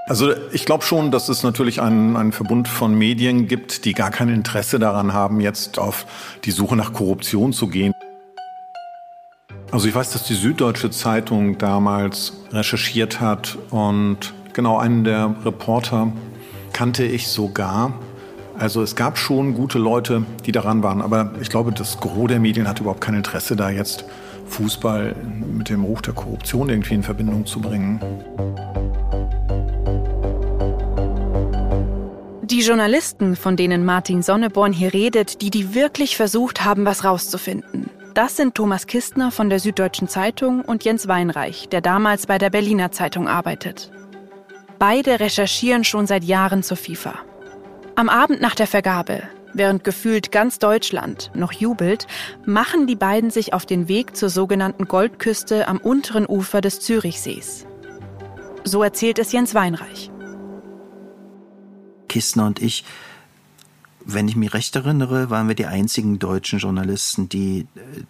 Also 0.07 0.31
ich 0.53 0.65
glaube 0.65 0.85
schon, 0.85 1.11
dass 1.11 1.27
es 1.27 1.43
natürlich 1.43 1.81
einen, 1.81 2.15
einen 2.15 2.31
Verbund 2.31 2.69
von 2.69 2.97
Medien 2.97 3.47
gibt, 3.47 3.83
die 3.83 3.91
gar 3.91 4.09
kein 4.09 4.29
Interesse 4.29 4.79
daran 4.79 5.11
haben, 5.11 5.41
jetzt 5.41 5.79
auf 5.79 6.05
die 6.45 6.51
Suche 6.51 6.77
nach 6.77 6.93
Korruption 6.93 7.51
zu 7.51 7.67
gehen. 7.67 7.93
Also 9.69 9.85
ich 9.85 9.93
weiß, 9.93 10.13
dass 10.13 10.23
die 10.23 10.33
Süddeutsche 10.33 10.91
Zeitung 10.91 11.57
damals 11.57 12.31
recherchiert 12.53 13.19
hat 13.19 13.57
und 13.69 14.33
genau 14.53 14.77
einen 14.77 15.03
der 15.03 15.35
Reporter 15.43 16.13
kannte 16.71 17.03
ich 17.03 17.27
sogar. 17.27 17.99
Also 18.57 18.81
es 18.81 18.95
gab 18.95 19.17
schon 19.17 19.55
gute 19.55 19.77
Leute, 19.77 20.23
die 20.45 20.53
daran 20.53 20.83
waren, 20.83 21.01
aber 21.01 21.33
ich 21.41 21.49
glaube, 21.49 21.73
das 21.73 21.99
Gros 21.99 22.29
der 22.29 22.39
Medien 22.39 22.65
hat 22.65 22.79
überhaupt 22.79 23.01
kein 23.01 23.15
Interesse, 23.15 23.57
da 23.57 23.69
jetzt 23.69 24.05
Fußball 24.47 25.17
mit 25.45 25.67
dem 25.67 25.83
Hoch 25.83 25.99
der 25.99 26.13
Korruption 26.13 26.69
irgendwie 26.69 26.93
in 26.93 27.03
Verbindung 27.03 27.45
zu 27.45 27.59
bringen. 27.59 27.99
Die 32.49 32.61
Journalisten, 32.61 33.35
von 33.35 33.57
denen 33.57 33.83
Martin 33.83 34.21
Sonneborn 34.21 34.71
hier 34.71 34.93
redet, 34.93 35.41
die 35.41 35.49
die 35.49 35.75
wirklich 35.75 36.15
versucht 36.15 36.63
haben, 36.63 36.85
was 36.85 37.03
rauszufinden. 37.03 37.89
Das 38.13 38.37
sind 38.37 38.55
Thomas 38.55 38.87
Kistner 38.87 39.31
von 39.31 39.49
der 39.49 39.59
Süddeutschen 39.59 40.07
Zeitung 40.07 40.61
und 40.61 40.85
Jens 40.85 41.09
Weinreich, 41.09 41.67
der 41.67 41.81
damals 41.81 42.25
bei 42.25 42.37
der 42.37 42.49
Berliner 42.49 42.93
Zeitung 42.93 43.27
arbeitet. 43.27 43.91
Beide 44.79 45.19
recherchieren 45.19 45.83
schon 45.83 46.07
seit 46.07 46.23
Jahren 46.23 46.63
zur 46.63 46.77
FIFA. 46.77 47.15
Am 47.95 48.07
Abend 48.07 48.39
nach 48.39 48.55
der 48.55 48.67
Vergabe, 48.67 49.23
während 49.53 49.83
gefühlt 49.83 50.31
ganz 50.31 50.57
Deutschland 50.57 51.31
noch 51.33 51.51
jubelt, 51.51 52.07
machen 52.45 52.87
die 52.87 52.95
beiden 52.95 53.29
sich 53.29 53.51
auf 53.51 53.65
den 53.65 53.89
Weg 53.89 54.15
zur 54.15 54.29
sogenannten 54.29 54.85
Goldküste 54.85 55.67
am 55.67 55.79
unteren 55.79 56.25
Ufer 56.25 56.61
des 56.61 56.79
Zürichsees. 56.79 57.67
So 58.63 58.83
erzählt 58.83 59.19
es 59.19 59.33
Jens 59.33 59.53
Weinreich. 59.53 60.11
Kistner 62.07 62.45
und 62.45 62.61
ich, 62.61 62.83
wenn 64.05 64.27
ich 64.27 64.35
mich 64.35 64.53
recht 64.53 64.75
erinnere, 64.75 65.29
waren 65.29 65.47
wir 65.47 65.55
die 65.55 65.65
einzigen 65.65 66.19
deutschen 66.19 66.59
Journalisten, 66.59 67.29
die, 67.29 67.67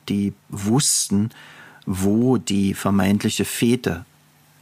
die 0.09 0.33
wussten, 0.49 1.31
wo 1.85 2.37
die 2.37 2.73
vermeintliche 2.73 3.45
Fete 3.45 4.05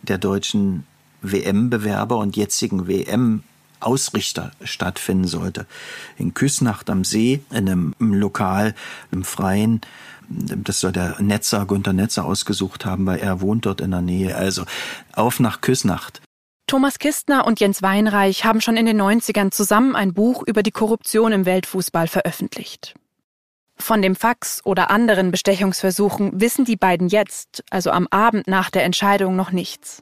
der 0.04 0.18
deutschen 0.18 0.86
WM-Bewerber 1.22 2.18
und 2.18 2.36
jetzigen 2.36 2.88
WM 2.88 3.44
Ausrichter 3.80 4.52
stattfinden 4.64 5.28
sollte. 5.28 5.68
In 6.18 6.34
Küsnacht 6.34 6.90
am 6.90 7.04
See, 7.04 7.42
in 7.52 7.70
einem, 7.70 7.96
Lokal, 8.00 8.74
im 9.12 9.24
Freien, 9.24 9.82
das 10.28 10.80
soll 10.80 10.92
der 10.92 11.22
Netzer, 11.22 11.66
Gunter 11.66 11.94
Netzer 11.94 12.26
ausgesucht 12.26 12.86
haben, 12.86 13.06
weil 13.06 13.20
er 13.20 13.42
wohnt 13.42 13.66
dort 13.66 13.82
in 13.82 13.92
der 13.92 14.02
Nähe. 14.02 14.36
Also 14.36 14.66
auf 15.14 15.40
nach 15.40 15.62
Küsnacht. 15.62 16.22
Thomas 16.68 16.98
Kistner 16.98 17.46
und 17.46 17.60
Jens 17.60 17.84
Weinreich 17.84 18.44
haben 18.44 18.60
schon 18.60 18.76
in 18.76 18.88
den 18.88 19.00
90ern 19.00 19.52
zusammen 19.52 19.96
ein 19.96 20.16
Buch 20.16 20.42
über 20.48 20.64
die 20.64 20.72
Korruption 20.72 21.32
im 21.32 21.46
Weltfußball 21.46 22.08
veröffentlicht. 22.08 22.96
Von 23.78 24.02
dem 24.02 24.16
Fax 24.16 24.66
oder 24.66 24.90
anderen 24.90 25.30
Bestechungsversuchen 25.30 26.42
wissen 26.42 26.66
die 26.66 26.76
beiden 26.76 27.08
jetzt, 27.08 27.64
also 27.70 27.92
am 27.92 28.08
Abend 28.10 28.48
nach 28.48 28.72
der 28.72 28.84
Entscheidung, 28.84 29.36
noch 29.36 29.52
nichts. 29.52 30.02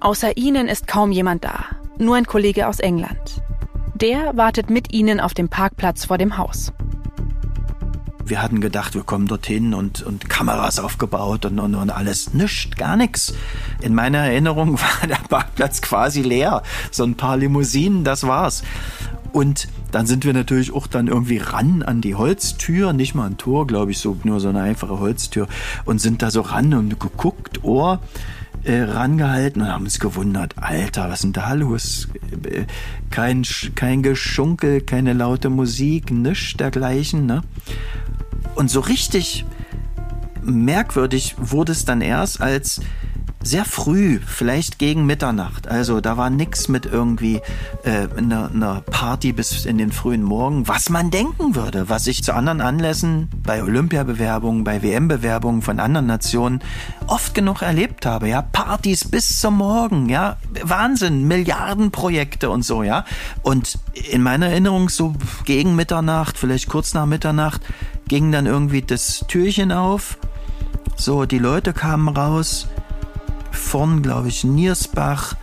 Außer 0.00 0.38
ihnen 0.38 0.66
ist 0.66 0.86
kaum 0.86 1.12
jemand 1.12 1.44
da, 1.44 1.66
nur 1.98 2.16
ein 2.16 2.26
Kollege 2.26 2.66
aus 2.66 2.80
England. 2.80 3.42
Der 3.94 4.34
wartet 4.38 4.70
mit 4.70 4.94
ihnen 4.94 5.20
auf 5.20 5.34
dem 5.34 5.50
Parkplatz 5.50 6.06
vor 6.06 6.16
dem 6.16 6.38
Haus. 6.38 6.72
Wir 8.24 8.42
hatten 8.42 8.60
gedacht, 8.60 8.94
wir 8.94 9.02
kommen 9.02 9.26
dorthin 9.26 9.74
und, 9.74 10.02
und 10.02 10.28
Kameras 10.28 10.78
aufgebaut 10.78 11.44
und, 11.46 11.58
und, 11.58 11.74
und 11.74 11.90
alles. 11.90 12.34
Nichts, 12.34 12.76
gar 12.76 12.96
nichts. 12.96 13.34
In 13.80 13.94
meiner 13.94 14.18
Erinnerung 14.18 14.74
war 15.00 15.06
der 15.08 15.16
Parkplatz 15.28 15.80
quasi 15.80 16.22
leer. 16.22 16.62
So 16.90 17.04
ein 17.04 17.16
paar 17.16 17.36
Limousinen, 17.36 18.04
das 18.04 18.26
war's. 18.26 18.62
Und 19.32 19.68
dann 19.92 20.06
sind 20.06 20.24
wir 20.24 20.32
natürlich 20.32 20.72
auch 20.72 20.86
dann 20.86 21.06
irgendwie 21.06 21.38
ran 21.38 21.82
an 21.82 22.00
die 22.00 22.14
Holztür, 22.14 22.92
nicht 22.92 23.14
mal 23.14 23.26
ein 23.26 23.36
Tor, 23.36 23.66
glaube 23.66 23.92
ich, 23.92 23.98
so 23.98 24.16
nur 24.24 24.40
so 24.40 24.48
eine 24.48 24.62
einfache 24.62 24.98
Holztür 24.98 25.46
und 25.84 26.00
sind 26.00 26.22
da 26.22 26.30
so 26.30 26.40
ran 26.40 26.74
und 26.74 26.98
geguckt, 26.98 27.62
Ohr 27.62 28.00
äh, 28.64 28.82
rangehalten 28.82 29.62
und 29.62 29.68
haben 29.68 29.84
uns 29.84 30.00
gewundert, 30.00 30.54
Alter, 30.56 31.08
was 31.08 31.20
ist 31.20 31.24
denn 31.24 31.32
da 31.32 31.52
los? 31.54 32.08
Äh, 32.44 32.64
kein, 33.10 33.44
kein 33.74 34.02
Geschunkel, 34.02 34.80
keine 34.80 35.12
laute 35.12 35.50
Musik, 35.50 36.10
nichts 36.10 36.56
dergleichen, 36.56 37.26
ne? 37.26 37.42
Und 38.54 38.70
so 38.70 38.80
richtig 38.80 39.46
merkwürdig 40.42 41.36
wurde 41.38 41.72
es 41.72 41.84
dann 41.84 42.00
erst, 42.00 42.40
als 42.40 42.80
sehr 43.42 43.64
früh, 43.64 44.20
vielleicht 44.26 44.78
gegen 44.78 45.06
Mitternacht. 45.06 45.66
Also 45.66 46.02
da 46.02 46.18
war 46.18 46.28
nix 46.28 46.68
mit 46.68 46.84
irgendwie 46.84 47.40
äh, 47.84 48.06
einer, 48.16 48.50
einer 48.50 48.82
Party 48.82 49.32
bis 49.32 49.64
in 49.64 49.78
den 49.78 49.92
frühen 49.92 50.22
Morgen, 50.22 50.68
was 50.68 50.90
man 50.90 51.10
denken 51.10 51.54
würde, 51.54 51.88
was 51.88 52.06
ich 52.06 52.22
zu 52.22 52.34
anderen 52.34 52.60
Anlässen 52.60 53.28
bei 53.42 53.62
Olympiabewerbungen, 53.62 54.62
bei 54.62 54.82
WM-Bewerbungen 54.82 55.62
von 55.62 55.80
anderen 55.80 56.06
Nationen 56.06 56.60
oft 57.06 57.34
genug 57.34 57.62
erlebt 57.62 58.04
habe. 58.04 58.28
Ja, 58.28 58.42
Partys 58.42 59.08
bis 59.08 59.40
zum 59.40 59.56
Morgen, 59.56 60.10
ja, 60.10 60.36
Wahnsinn, 60.62 61.26
Milliardenprojekte 61.26 62.50
und 62.50 62.62
so, 62.62 62.82
ja. 62.82 63.06
Und 63.42 63.78
in 63.94 64.22
meiner 64.22 64.48
Erinnerung 64.48 64.90
so 64.90 65.14
gegen 65.46 65.76
Mitternacht, 65.76 66.36
vielleicht 66.36 66.68
kurz 66.68 66.92
nach 66.92 67.06
Mitternacht, 67.06 67.62
ging 68.06 68.32
dann 68.32 68.44
irgendwie 68.44 68.82
das 68.82 69.24
Türchen 69.28 69.72
auf. 69.72 70.18
So, 70.96 71.24
die 71.24 71.38
Leute 71.38 71.72
kamen 71.72 72.08
raus 72.08 72.68
vorn, 73.50 74.02
glaube 74.02 74.28
ich, 74.28 74.44
Niersbach, 74.44 75.34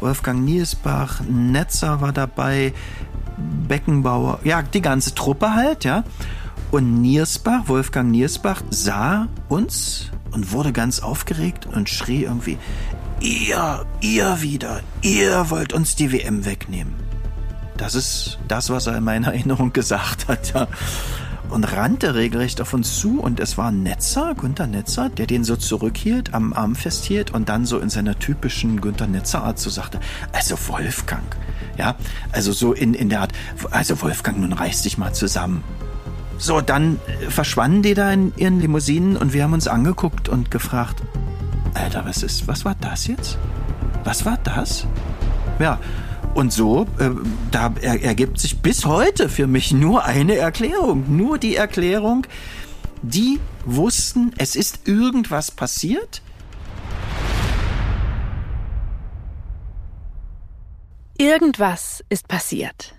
Wolfgang 0.00 0.44
Niersbach, 0.44 1.20
Netzer 1.28 2.00
war 2.00 2.12
dabei, 2.12 2.72
Beckenbauer, 3.68 4.40
ja, 4.44 4.62
die 4.62 4.82
ganze 4.82 5.14
Truppe 5.14 5.54
halt, 5.54 5.84
ja. 5.84 6.04
Und 6.70 7.00
Niersbach, 7.00 7.68
Wolfgang 7.68 8.10
Niersbach, 8.10 8.62
sah 8.70 9.28
uns 9.48 10.10
und 10.32 10.52
wurde 10.52 10.72
ganz 10.72 11.00
aufgeregt 11.00 11.66
und 11.66 11.88
schrie 11.88 12.24
irgendwie, 12.24 12.58
ihr, 13.20 13.86
ihr 14.00 14.40
wieder, 14.40 14.80
ihr 15.02 15.50
wollt 15.50 15.72
uns 15.72 15.96
die 15.96 16.12
WM 16.12 16.44
wegnehmen. 16.44 16.94
Das 17.76 17.94
ist 17.94 18.38
das, 18.48 18.70
was 18.70 18.86
er 18.86 18.96
in 18.96 19.04
meiner 19.04 19.28
Erinnerung 19.32 19.72
gesagt 19.72 20.28
hat, 20.28 20.54
ja 20.54 20.68
und 21.50 21.64
rannte 21.72 22.14
regelrecht 22.14 22.60
auf 22.60 22.72
uns 22.72 22.98
zu 22.98 23.20
und 23.20 23.40
es 23.40 23.56
war 23.58 23.70
Netzer, 23.70 24.34
Günther 24.34 24.66
Netzer, 24.66 25.08
der 25.08 25.26
den 25.26 25.44
so 25.44 25.56
zurückhielt, 25.56 26.34
am 26.34 26.52
Arm 26.52 26.74
festhielt 26.74 27.32
und 27.32 27.48
dann 27.48 27.66
so 27.66 27.78
in 27.78 27.90
seiner 27.90 28.18
typischen 28.18 28.80
Günther 28.80 29.06
Netzer 29.06 29.44
Art 29.44 29.58
so 29.58 29.70
sagte, 29.70 30.00
also 30.32 30.56
Wolfgang, 30.68 31.36
ja, 31.78 31.96
also 32.32 32.52
so 32.52 32.72
in, 32.72 32.94
in 32.94 33.08
der 33.08 33.20
Art, 33.20 33.32
also 33.70 34.00
Wolfgang, 34.02 34.40
nun 34.40 34.52
reiß 34.52 34.82
dich 34.82 34.98
mal 34.98 35.12
zusammen. 35.12 35.62
So, 36.38 36.60
dann 36.60 36.98
äh, 37.06 37.30
verschwanden 37.30 37.82
die 37.82 37.94
da 37.94 38.10
in 38.12 38.32
ihren 38.36 38.60
Limousinen 38.60 39.16
und 39.16 39.32
wir 39.32 39.44
haben 39.44 39.52
uns 39.52 39.68
angeguckt 39.68 40.28
und 40.28 40.50
gefragt, 40.50 41.02
Alter, 41.74 42.04
was 42.04 42.22
ist, 42.22 42.48
was 42.48 42.64
war 42.64 42.74
das 42.80 43.06
jetzt? 43.06 43.38
Was 44.04 44.24
war 44.24 44.38
das? 44.42 44.86
Ja, 45.58 45.78
und 46.34 46.52
so, 46.52 46.86
äh, 46.98 47.10
da 47.50 47.74
er, 47.80 48.02
ergibt 48.02 48.38
sich 48.38 48.60
bis 48.60 48.84
heute 48.84 49.28
für 49.28 49.46
mich 49.46 49.72
nur 49.72 50.04
eine 50.04 50.36
Erklärung. 50.36 51.16
Nur 51.16 51.38
die 51.38 51.56
Erklärung, 51.56 52.26
die 53.02 53.40
wussten, 53.64 54.32
es 54.38 54.56
ist 54.56 54.86
irgendwas 54.88 55.50
passiert. 55.50 56.22
Irgendwas 61.16 62.04
ist 62.08 62.26
passiert. 62.26 62.94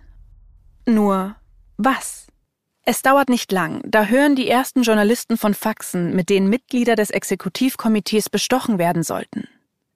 Nur 0.86 1.36
was? 1.78 2.28
Es 2.88 3.02
dauert 3.02 3.30
nicht 3.30 3.52
lang, 3.52 3.82
da 3.84 4.06
hören 4.06 4.36
die 4.36 4.48
ersten 4.48 4.84
Journalisten 4.84 5.38
von 5.38 5.56
Faxen, 5.56 6.16
mit 6.16 6.30
denen 6.30 6.50
Mitglieder 6.50 6.96
des 6.96 7.10
Exekutivkomitees 7.10 8.30
bestochen 8.30 8.78
werden 8.78 9.02
sollten. 9.02 9.48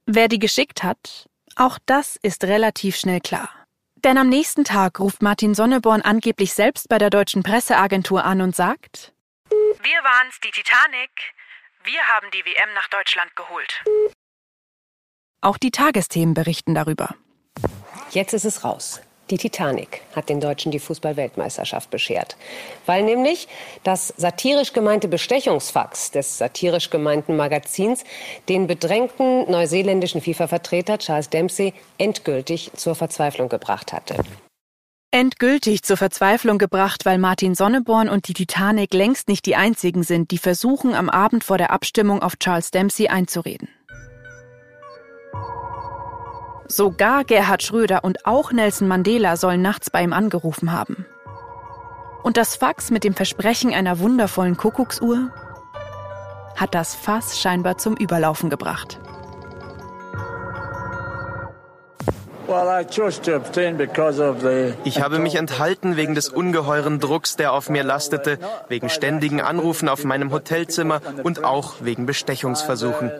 Wer 0.07 0.27
die 0.27 0.39
geschickt 0.39 0.83
hat, 0.83 1.28
auch 1.59 1.77
das 1.85 2.17
ist 2.21 2.45
relativ 2.45 2.95
schnell 2.95 3.19
klar. 3.19 3.49
Denn 4.03 4.17
am 4.17 4.29
nächsten 4.29 4.63
Tag 4.63 4.99
ruft 4.99 5.21
Martin 5.21 5.53
Sonneborn 5.53 6.01
angeblich 6.01 6.53
selbst 6.53 6.87
bei 6.87 6.97
der 6.97 7.09
deutschen 7.09 7.43
Presseagentur 7.43 8.23
an 8.23 8.41
und 8.41 8.55
sagt, 8.55 9.13
Wir 9.49 10.03
waren's, 10.03 10.39
die 10.41 10.51
Titanic. 10.51 11.09
Wir 11.83 12.01
haben 12.07 12.27
die 12.31 12.45
WM 12.45 12.73
nach 12.75 12.87
Deutschland 12.89 13.35
geholt. 13.35 13.83
Auch 15.41 15.57
die 15.57 15.71
Tagesthemen 15.71 16.33
berichten 16.33 16.75
darüber. 16.75 17.15
Jetzt 18.11 18.33
ist 18.33 18.45
es 18.45 18.63
raus. 18.63 19.01
Die 19.29 19.37
Titanic 19.37 20.01
hat 20.15 20.29
den 20.29 20.39
Deutschen 20.39 20.71
die 20.71 20.79
Fußballweltmeisterschaft 20.79 21.89
beschert. 21.91 22.35
Weil 22.85 23.03
nämlich 23.03 23.47
das 23.83 24.13
satirisch 24.17 24.73
gemeinte 24.73 25.07
Bestechungsfax 25.07 26.11
des 26.11 26.37
satirisch 26.37 26.89
gemeinten 26.89 27.35
Magazins 27.35 28.03
den 28.47 28.65
bedrängten 28.65 29.49
neuseeländischen 29.49 30.21
FIFA-Vertreter 30.21 30.97
Charles 30.97 31.29
Dempsey 31.29 31.73
endgültig 31.97 32.71
zur 32.75 32.95
Verzweiflung 32.95 33.49
gebracht 33.49 33.93
hatte. 33.93 34.15
Endgültig 35.11 35.81
zur 35.81 35.97
Verzweiflung 35.97 36.59
gebracht, 36.59 37.05
weil 37.05 37.17
Martin 37.17 37.55
Sonneborn 37.55 38.09
und 38.09 38.27
die 38.27 38.33
Titanic 38.33 38.93
längst 38.93 39.27
nicht 39.27 39.45
die 39.47 39.55
einzigen 39.55 40.03
sind, 40.03 40.29
die 40.29 40.37
versuchen, 40.37 40.93
am 40.93 41.09
Abend 41.09 41.43
vor 41.43 41.57
der 41.57 41.71
Abstimmung 41.71 42.21
auf 42.21 42.37
Charles 42.37 42.69
Dempsey 42.69 43.07
einzureden. 43.07 43.69
Sogar 46.71 47.23
Gerhard 47.23 47.63
Schröder 47.63 48.03
und 48.03 48.27
auch 48.27 48.51
Nelson 48.51 48.87
Mandela 48.87 49.37
sollen 49.37 49.63
nachts 49.63 49.89
bei 49.89 50.03
ihm 50.03 50.13
angerufen 50.13 50.71
haben. 50.71 51.07
Und 52.21 52.37
das 52.37 52.55
Fax 52.55 52.91
mit 52.91 53.03
dem 53.03 53.15
Versprechen 53.15 53.73
einer 53.73 53.97
wundervollen 53.97 54.55
Kuckucksuhr 54.55 55.31
hat 56.55 56.75
das 56.75 56.93
Fass 56.93 57.39
scheinbar 57.39 57.79
zum 57.79 57.95
Überlaufen 57.97 58.51
gebracht. 58.51 58.99
Ich 64.83 65.01
habe 65.01 65.19
mich 65.19 65.35
enthalten 65.35 65.97
wegen 65.97 66.15
des 66.15 66.29
ungeheuren 66.29 66.99
Drucks, 66.99 67.35
der 67.35 67.53
auf 67.53 67.69
mir 67.69 67.83
lastete, 67.83 68.37
wegen 68.67 68.89
ständigen 68.89 69.41
Anrufen 69.41 69.89
auf 69.89 70.03
meinem 70.03 70.31
Hotelzimmer 70.31 71.01
und 71.23 71.43
auch 71.43 71.75
wegen 71.81 72.05
Bestechungsversuchen. 72.05 73.11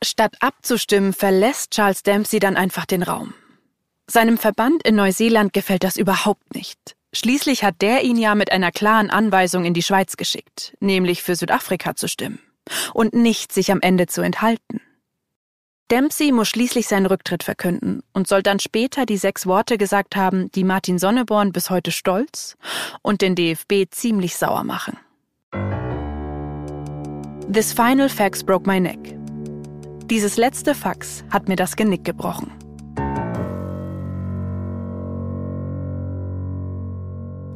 Statt 0.00 0.36
abzustimmen, 0.38 1.12
verlässt 1.12 1.72
Charles 1.72 2.04
Dempsey 2.04 2.38
dann 2.38 2.56
einfach 2.56 2.86
den 2.86 3.02
Raum. 3.02 3.34
Seinem 4.06 4.38
Verband 4.38 4.86
in 4.86 4.94
Neuseeland 4.94 5.52
gefällt 5.52 5.82
das 5.82 5.96
überhaupt 5.96 6.54
nicht. 6.54 6.94
Schließlich 7.12 7.64
hat 7.64 7.82
der 7.82 8.04
ihn 8.04 8.16
ja 8.16 8.36
mit 8.36 8.52
einer 8.52 8.70
klaren 8.70 9.10
Anweisung 9.10 9.64
in 9.64 9.74
die 9.74 9.82
Schweiz 9.82 10.16
geschickt, 10.16 10.76
nämlich 10.78 11.24
für 11.24 11.34
Südafrika 11.34 11.96
zu 11.96 12.06
stimmen 12.06 12.38
und 12.92 13.14
nicht 13.14 13.52
sich 13.52 13.72
am 13.72 13.80
Ende 13.80 14.06
zu 14.06 14.22
enthalten. 14.22 14.80
Dempsey 15.90 16.30
muss 16.30 16.48
schließlich 16.48 16.86
seinen 16.86 17.06
Rücktritt 17.06 17.42
verkünden 17.42 18.04
und 18.12 18.28
soll 18.28 18.44
dann 18.44 18.60
später 18.60 19.04
die 19.04 19.16
sechs 19.16 19.46
Worte 19.46 19.78
gesagt 19.78 20.14
haben, 20.14 20.48
die 20.52 20.62
Martin 20.62 21.00
Sonneborn 21.00 21.50
bis 21.50 21.70
heute 21.70 21.90
stolz 21.90 22.56
und 23.02 23.20
den 23.20 23.34
DFB 23.34 23.90
ziemlich 23.90 24.36
sauer 24.36 24.62
machen. 24.62 24.96
This 27.52 27.72
final 27.72 28.08
fax 28.08 28.42
broke 28.42 28.66
my 28.66 28.80
neck. 28.80 28.98
Dieses 30.10 30.36
letzte 30.36 30.74
Fax 30.74 31.24
hat 31.30 31.48
mir 31.48 31.56
das 31.56 31.76
Genick 31.76 32.04
gebrochen. 32.04 32.50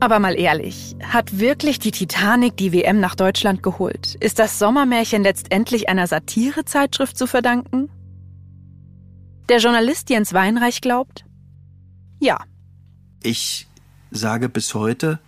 Aber 0.00 0.20
mal 0.20 0.38
ehrlich, 0.38 0.94
hat 1.02 1.38
wirklich 1.38 1.78
die 1.78 1.90
Titanic 1.90 2.56
die 2.56 2.72
WM 2.72 3.00
nach 3.00 3.14
Deutschland 3.16 3.62
geholt? 3.62 4.14
Ist 4.20 4.38
das 4.38 4.58
Sommermärchen 4.58 5.22
letztendlich 5.22 5.88
einer 5.88 6.06
Satirezeitschrift 6.06 7.16
zu 7.16 7.26
verdanken? 7.26 7.90
Der 9.48 9.58
Journalist 9.58 10.10
Jens 10.10 10.32
Weinreich 10.34 10.80
glaubt, 10.80 11.24
ja. 12.20 12.38
Ich 13.22 13.66
sage 14.10 14.48
bis 14.48 14.74
heute, 14.74 15.18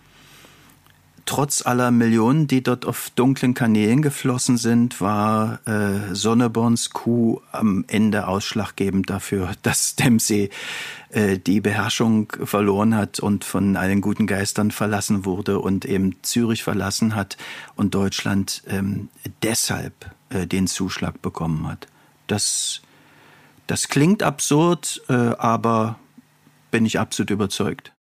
trotz 1.25 1.65
aller 1.65 1.91
Millionen, 1.91 2.47
die 2.47 2.63
dort 2.63 2.85
auf 2.85 3.11
dunklen 3.15 3.53
Kanälen 3.53 4.01
geflossen 4.01 4.57
sind, 4.57 5.01
war 5.01 5.59
äh, 5.67 6.13
Sonneborns 6.13 6.91
Coup 6.91 7.41
am 7.51 7.85
Ende 7.87 8.27
ausschlaggebend 8.27 9.09
dafür, 9.09 9.51
dass 9.61 9.95
Dempsey 9.95 10.49
äh, 11.09 11.37
die 11.37 11.61
Beherrschung 11.61 12.31
verloren 12.43 12.95
hat 12.95 13.19
und 13.19 13.43
von 13.43 13.75
allen 13.75 14.01
guten 14.01 14.27
Geistern 14.27 14.71
verlassen 14.71 15.25
wurde 15.25 15.59
und 15.59 15.85
eben 15.85 16.15
Zürich 16.23 16.63
verlassen 16.63 17.15
hat 17.15 17.37
und 17.75 17.95
Deutschland 17.95 18.63
ähm, 18.67 19.09
deshalb 19.43 20.11
äh, 20.29 20.47
den 20.47 20.67
Zuschlag 20.67 21.21
bekommen 21.21 21.67
hat. 21.67 21.87
Das, 22.27 22.81
das 23.67 23.87
klingt 23.87 24.23
absurd, 24.23 25.01
äh, 25.09 25.13
aber 25.13 25.99
bin 26.71 26.85
ich 26.85 26.99
absolut 26.99 27.29
überzeugt. 27.29 27.91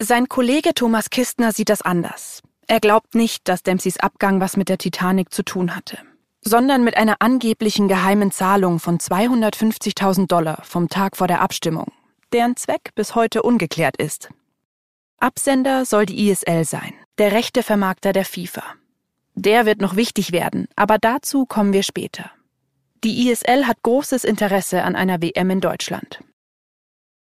Sein 0.00 0.28
Kollege 0.28 0.74
Thomas 0.74 1.10
Kistner 1.10 1.50
sieht 1.50 1.70
das 1.70 1.82
anders. 1.82 2.40
Er 2.68 2.78
glaubt 2.78 3.16
nicht, 3.16 3.48
dass 3.48 3.64
Dempseys 3.64 3.98
Abgang 3.98 4.40
was 4.40 4.56
mit 4.56 4.68
der 4.68 4.78
Titanic 4.78 5.34
zu 5.34 5.42
tun 5.42 5.74
hatte, 5.74 5.98
sondern 6.40 6.84
mit 6.84 6.96
einer 6.96 7.16
angeblichen 7.18 7.88
geheimen 7.88 8.30
Zahlung 8.30 8.78
von 8.78 8.98
250.000 8.98 10.28
Dollar 10.28 10.62
vom 10.62 10.88
Tag 10.88 11.16
vor 11.16 11.26
der 11.26 11.40
Abstimmung, 11.40 11.90
deren 12.32 12.54
Zweck 12.54 12.92
bis 12.94 13.16
heute 13.16 13.42
ungeklärt 13.42 13.96
ist. 13.96 14.28
Absender 15.18 15.84
soll 15.84 16.06
die 16.06 16.30
ISL 16.30 16.64
sein, 16.64 16.94
der 17.18 17.32
rechte 17.32 17.64
Vermarkter 17.64 18.12
der 18.12 18.24
FIFA. 18.24 18.62
Der 19.34 19.66
wird 19.66 19.80
noch 19.80 19.96
wichtig 19.96 20.30
werden, 20.30 20.68
aber 20.76 20.98
dazu 20.98 21.44
kommen 21.44 21.72
wir 21.72 21.82
später. 21.82 22.30
Die 23.02 23.28
ISL 23.28 23.66
hat 23.66 23.82
großes 23.82 24.22
Interesse 24.22 24.84
an 24.84 24.94
einer 24.94 25.20
WM 25.20 25.50
in 25.50 25.60
Deutschland. 25.60 26.20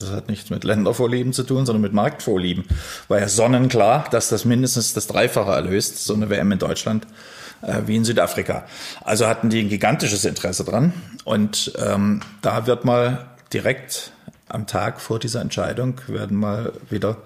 Das 0.02 0.12
hat 0.12 0.30
nichts 0.30 0.50
mit 0.50 0.64
Ländervorlieben 0.64 1.34
zu 1.34 1.44
tun, 1.44 1.66
sondern 1.66 1.82
mit 1.82 1.92
Marktvorlieben. 1.92 2.64
War 3.10 3.20
ja 3.20 3.28
sonnenklar, 3.28 4.06
dass 4.10 4.30
das 4.30 4.46
mindestens 4.46 4.94
das 4.94 5.08
Dreifache 5.08 5.52
erlöst, 5.52 6.06
so 6.06 6.14
eine 6.14 6.30
WM 6.30 6.54
in 6.54 6.60
Deutschland 6.60 7.06
äh, 7.62 7.82
wie 7.86 7.98
in 7.98 8.06
Südafrika. 8.06 8.66
Also 9.04 9.28
hatten 9.28 9.50
die 9.50 9.60
ein 9.60 9.68
gigantisches 9.68 10.24
Interesse 10.24 10.64
dran. 10.64 10.94
Und 11.26 11.74
ähm, 11.86 12.22
da 12.42 12.66
wird 12.66 12.86
mal 12.86 13.28
direkt 13.52 14.14
am 14.48 14.68
Tag 14.68 15.02
vor 15.02 15.20
dieser 15.20 15.42
Entscheidung 15.42 16.00
werden 16.08 16.38
mal 16.38 16.72
wieder 16.90 17.18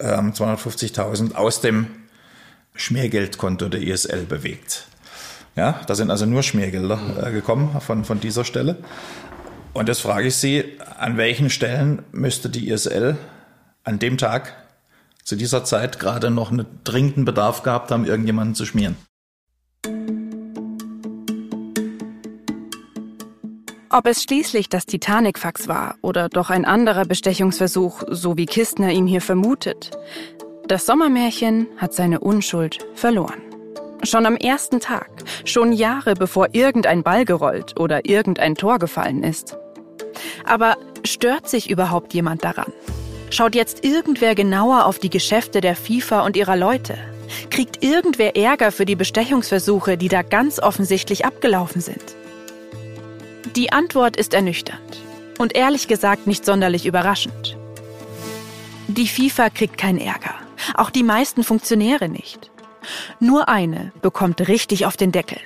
ähm, 0.00 0.32
250.000 0.32 1.36
aus 1.36 1.60
dem 1.60 1.86
Schmiergeldkonto 2.74 3.68
der 3.68 3.80
ISL 3.80 4.24
bewegt. 4.24 4.88
Ja, 5.54 5.80
da 5.86 5.94
sind 5.94 6.10
also 6.10 6.26
nur 6.26 6.42
Schmiergelder 6.42 6.98
äh, 7.22 7.30
gekommen 7.30 7.80
von, 7.80 8.04
von 8.04 8.20
dieser 8.20 8.44
Stelle. 8.44 8.76
Und 9.76 9.88
jetzt 9.88 10.00
frage 10.00 10.28
ich 10.28 10.36
Sie, 10.36 10.64
an 10.98 11.18
welchen 11.18 11.50
Stellen 11.50 12.02
müsste 12.10 12.48
die 12.48 12.70
ISL 12.70 13.18
an 13.84 13.98
dem 13.98 14.16
Tag 14.16 14.54
zu 15.22 15.36
dieser 15.36 15.64
Zeit 15.64 15.98
gerade 15.98 16.30
noch 16.30 16.50
einen 16.50 16.64
dringenden 16.84 17.26
Bedarf 17.26 17.62
gehabt 17.62 17.90
haben, 17.90 18.06
irgendjemanden 18.06 18.54
zu 18.54 18.64
schmieren? 18.64 18.96
Ob 23.90 24.06
es 24.06 24.22
schließlich 24.22 24.70
das 24.70 24.86
Titanic-Fax 24.86 25.68
war 25.68 25.96
oder 26.00 26.30
doch 26.30 26.48
ein 26.48 26.64
anderer 26.64 27.04
Bestechungsversuch, 27.04 28.02
so 28.10 28.38
wie 28.38 28.46
Kistner 28.46 28.92
ihn 28.92 29.06
hier 29.06 29.20
vermutet, 29.20 29.90
das 30.68 30.86
Sommermärchen 30.86 31.66
hat 31.76 31.92
seine 31.92 32.20
Unschuld 32.20 32.78
verloren. 32.94 33.42
Schon 34.04 34.24
am 34.24 34.36
ersten 34.36 34.80
Tag, 34.80 35.10
schon 35.44 35.74
Jahre 35.74 36.14
bevor 36.14 36.48
irgendein 36.52 37.02
Ball 37.02 37.26
gerollt 37.26 37.78
oder 37.78 38.08
irgendein 38.08 38.54
Tor 38.54 38.78
gefallen 38.78 39.22
ist. 39.22 39.58
Aber 40.46 40.76
stört 41.04 41.48
sich 41.48 41.68
überhaupt 41.68 42.14
jemand 42.14 42.44
daran? 42.44 42.72
Schaut 43.30 43.54
jetzt 43.54 43.84
irgendwer 43.84 44.34
genauer 44.34 44.86
auf 44.86 44.98
die 44.98 45.10
Geschäfte 45.10 45.60
der 45.60 45.76
FIFA 45.76 46.24
und 46.24 46.36
ihrer 46.36 46.56
Leute? 46.56 46.96
Kriegt 47.50 47.82
irgendwer 47.82 48.36
Ärger 48.36 48.70
für 48.70 48.86
die 48.86 48.94
Bestechungsversuche, 48.94 49.98
die 49.98 50.08
da 50.08 50.22
ganz 50.22 50.60
offensichtlich 50.60 51.24
abgelaufen 51.24 51.80
sind? 51.80 52.16
Die 53.56 53.72
Antwort 53.72 54.16
ist 54.16 54.32
ernüchternd 54.34 55.02
und 55.38 55.56
ehrlich 55.56 55.88
gesagt 55.88 56.26
nicht 56.26 56.44
sonderlich 56.44 56.86
überraschend. 56.86 57.56
Die 58.86 59.08
FIFA 59.08 59.50
kriegt 59.50 59.78
keinen 59.78 59.98
Ärger, 59.98 60.34
auch 60.74 60.90
die 60.90 61.02
meisten 61.02 61.42
Funktionäre 61.42 62.08
nicht. 62.08 62.50
Nur 63.18 63.48
eine 63.48 63.92
bekommt 64.00 64.46
richtig 64.46 64.86
auf 64.86 64.96
den 64.96 65.10
Deckel. 65.10 65.38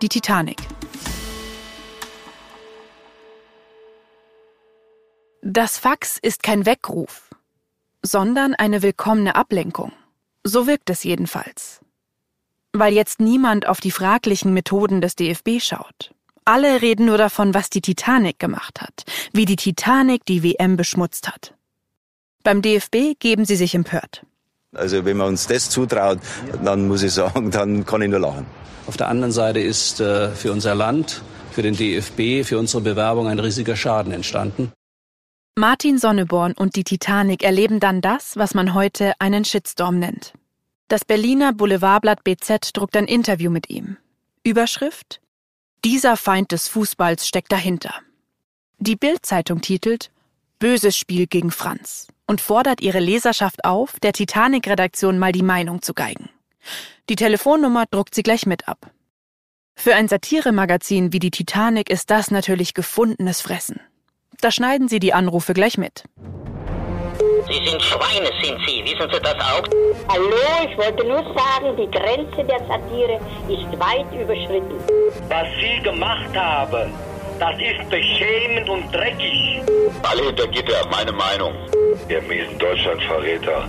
Die 0.00 0.08
Titanic. 0.08 0.56
Das 5.42 5.78
Fax 5.78 6.18
ist 6.20 6.42
kein 6.42 6.66
Weckruf, 6.66 7.30
sondern 8.02 8.54
eine 8.54 8.82
willkommene 8.82 9.36
Ablenkung. 9.36 9.92
So 10.42 10.66
wirkt 10.66 10.90
es 10.90 11.04
jedenfalls. 11.04 11.80
Weil 12.72 12.92
jetzt 12.92 13.20
niemand 13.20 13.66
auf 13.66 13.80
die 13.80 13.92
fraglichen 13.92 14.52
Methoden 14.52 15.00
des 15.00 15.14
DFB 15.14 15.60
schaut. 15.60 16.12
Alle 16.44 16.82
reden 16.82 17.06
nur 17.06 17.18
davon, 17.18 17.54
was 17.54 17.70
die 17.70 17.82
Titanic 17.82 18.38
gemacht 18.38 18.80
hat, 18.80 19.04
wie 19.32 19.44
die 19.44 19.56
Titanic 19.56 20.24
die 20.24 20.42
WM 20.42 20.76
beschmutzt 20.76 21.28
hat. 21.28 21.54
Beim 22.42 22.60
DFB 22.60 23.18
geben 23.18 23.44
sie 23.44 23.56
sich 23.56 23.74
empört. 23.74 24.24
Also 24.74 25.04
wenn 25.04 25.16
man 25.16 25.28
uns 25.28 25.46
das 25.46 25.70
zutraut, 25.70 26.18
dann 26.64 26.88
muss 26.88 27.02
ich 27.02 27.12
sagen, 27.12 27.50
dann 27.50 27.86
kann 27.86 28.02
ich 28.02 28.10
nur 28.10 28.20
lachen. 28.20 28.46
Auf 28.86 28.96
der 28.96 29.08
anderen 29.08 29.32
Seite 29.32 29.60
ist 29.60 30.00
äh, 30.00 30.30
für 30.30 30.50
unser 30.50 30.74
Land, 30.74 31.22
für 31.52 31.62
den 31.62 31.76
DFB, 31.76 32.46
für 32.46 32.58
unsere 32.58 32.82
Bewerbung 32.82 33.28
ein 33.28 33.38
riesiger 33.38 33.76
Schaden 33.76 34.12
entstanden. 34.12 34.72
Martin 35.58 35.98
Sonneborn 35.98 36.52
und 36.52 36.76
die 36.76 36.84
Titanic 36.84 37.42
erleben 37.42 37.80
dann 37.80 38.00
das, 38.00 38.36
was 38.36 38.54
man 38.54 38.74
heute 38.74 39.14
einen 39.18 39.44
Shitstorm 39.44 39.98
nennt. 39.98 40.34
Das 40.86 41.04
Berliner 41.04 41.52
Boulevardblatt 41.52 42.22
BZ 42.22 42.70
druckt 42.74 42.96
ein 42.96 43.06
Interview 43.06 43.50
mit 43.50 43.68
ihm. 43.68 43.96
Überschrift 44.44 45.20
dieser 45.84 46.16
Feind 46.16 46.52
des 46.52 46.68
Fußballs 46.68 47.26
steckt 47.26 47.50
dahinter. 47.50 47.92
Die 48.78 48.94
Bild-Zeitung 48.94 49.60
titelt 49.60 50.12
Böses 50.60 50.96
Spiel 50.96 51.26
gegen 51.26 51.50
Franz 51.50 52.06
und 52.28 52.40
fordert 52.40 52.80
ihre 52.80 53.00
Leserschaft 53.00 53.64
auf, 53.64 53.98
der 53.98 54.12
Titanic-Redaktion 54.12 55.18
mal 55.18 55.32
die 55.32 55.42
Meinung 55.42 55.82
zu 55.82 55.92
geigen. 55.92 56.30
Die 57.08 57.16
Telefonnummer 57.16 57.86
druckt 57.90 58.14
sie 58.14 58.22
gleich 58.22 58.46
mit 58.46 58.68
ab. 58.68 58.92
Für 59.74 59.96
ein 59.96 60.06
Satiremagazin 60.06 61.12
wie 61.12 61.18
die 61.18 61.32
Titanic 61.32 61.90
ist 61.90 62.10
das 62.10 62.30
natürlich 62.30 62.74
gefundenes 62.74 63.40
Fressen. 63.40 63.80
Da 64.40 64.52
schneiden 64.52 64.86
sie 64.88 65.00
die 65.00 65.12
Anrufe 65.12 65.52
gleich 65.52 65.78
mit. 65.78 66.04
Sie 67.48 67.68
sind 67.68 67.82
Schweine, 67.82 68.30
sind 68.40 68.58
Sie. 68.66 68.84
Wissen 68.84 69.10
Sie 69.12 69.20
das 69.20 69.34
auch? 69.34 69.64
Hallo, 70.08 70.70
ich 70.70 70.78
wollte 70.78 71.04
nur 71.04 71.24
sagen, 71.34 71.76
die 71.76 71.90
Grenze 71.90 72.44
der 72.44 72.60
Satire 72.68 73.18
ist 73.48 73.80
weit 73.80 74.06
überschritten. 74.12 74.76
Was 75.28 75.48
Sie 75.60 75.82
gemacht 75.82 76.36
haben, 76.36 76.92
das 77.38 77.54
ist 77.60 77.88
beschämend 77.90 78.68
und 78.68 78.92
dreckig. 78.92 79.62
Alle 80.02 80.24
hinter 80.24 80.46
Gitter, 80.48 80.86
meine 80.90 81.12
Meinung. 81.12 81.54
Ihr 82.08 82.22
miesen 82.22 82.58
Deutschlandverräter. 82.58 83.68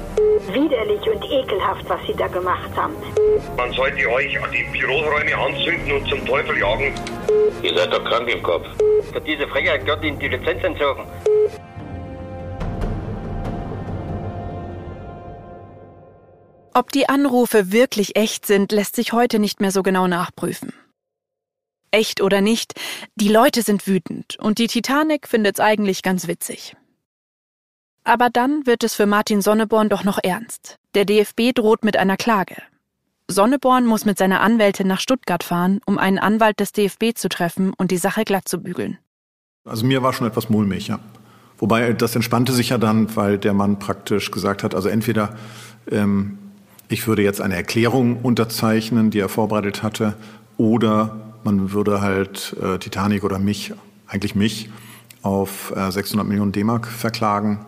Widerlich 0.51 1.01
und 1.07 1.23
ekelhaft, 1.25 1.87
was 1.87 1.99
Sie 2.07 2.13
da 2.13 2.27
gemacht 2.27 2.69
haben. 2.75 2.95
Man 3.57 3.71
sollte 3.73 4.09
euch 4.09 4.37
die 4.51 4.77
Büroräume 4.77 5.37
anzünden 5.37 5.91
und 5.91 6.07
zum 6.07 6.25
Teufel 6.25 6.57
jagen. 6.57 6.93
Ihr 7.61 7.77
seid 7.77 7.93
doch 7.93 8.03
krank 8.05 8.29
im 8.29 8.41
Kopf. 8.41 8.65
Für 9.11 9.21
diese 9.21 9.47
Frechheit 9.47 9.85
gehört 9.85 10.03
Ihnen 10.03 10.19
die 10.19 10.29
Lizenz 10.29 10.63
entzogen. 10.63 11.03
Ob 16.73 16.91
die 16.91 17.09
Anrufe 17.09 17.71
wirklich 17.71 18.15
echt 18.15 18.45
sind, 18.45 18.71
lässt 18.71 18.95
sich 18.95 19.11
heute 19.11 19.39
nicht 19.39 19.59
mehr 19.59 19.71
so 19.71 19.83
genau 19.83 20.07
nachprüfen. 20.07 20.71
Echt 21.91 22.21
oder 22.21 22.41
nicht, 22.41 22.73
die 23.15 23.29
Leute 23.29 23.61
sind 23.61 23.87
wütend 23.87 24.37
und 24.39 24.59
die 24.59 24.67
Titanic 24.67 25.27
findet's 25.27 25.59
eigentlich 25.59 26.03
ganz 26.03 26.27
witzig. 26.27 26.75
Aber 28.03 28.29
dann 28.29 28.65
wird 28.65 28.83
es 28.83 28.95
für 28.95 29.05
Martin 29.05 29.41
Sonneborn 29.41 29.89
doch 29.89 30.03
noch 30.03 30.19
ernst. 30.21 30.77
Der 30.95 31.05
DFB 31.05 31.53
droht 31.53 31.83
mit 31.83 31.97
einer 31.97 32.17
Klage. 32.17 32.55
Sonneborn 33.27 33.85
muss 33.85 34.05
mit 34.05 34.17
seiner 34.17 34.41
Anwältin 34.41 34.87
nach 34.87 34.99
Stuttgart 34.99 35.43
fahren, 35.43 35.81
um 35.85 35.97
einen 35.99 36.17
Anwalt 36.17 36.59
des 36.59 36.71
DFB 36.71 37.15
zu 37.15 37.29
treffen 37.29 37.73
und 37.77 37.91
die 37.91 37.97
Sache 37.97 38.23
glatt 38.23 38.47
zu 38.47 38.61
bügeln. 38.61 38.97
Also 39.65 39.85
mir 39.85 40.01
war 40.01 40.13
schon 40.13 40.27
etwas 40.27 40.49
mulmig, 40.49 40.87
ja. 40.87 40.99
Wobei 41.59 41.93
das 41.93 42.15
entspannte 42.15 42.53
sich 42.53 42.69
ja 42.69 42.77
dann, 42.77 43.15
weil 43.15 43.37
der 43.37 43.53
Mann 43.53 43.77
praktisch 43.77 44.31
gesagt 44.31 44.63
hat, 44.63 44.73
also 44.73 44.89
entweder 44.89 45.35
ähm, 45.91 46.39
ich 46.87 47.07
würde 47.07 47.21
jetzt 47.21 47.41
eine 47.41 47.55
Erklärung 47.55 48.21
unterzeichnen, 48.21 49.11
die 49.11 49.19
er 49.19 49.29
vorbereitet 49.29 49.83
hatte, 49.83 50.15
oder 50.57 51.28
man 51.43 51.71
würde 51.71 52.01
halt 52.01 52.55
äh, 52.61 52.77
Titanic 52.79 53.23
oder 53.23 53.39
mich, 53.39 53.73
eigentlich 54.07 54.35
mich, 54.35 54.69
auf 55.21 55.73
äh, 55.75 55.91
600 55.91 56.27
Millionen 56.27 56.51
D-Mark 56.51 56.87
verklagen. 56.87 57.65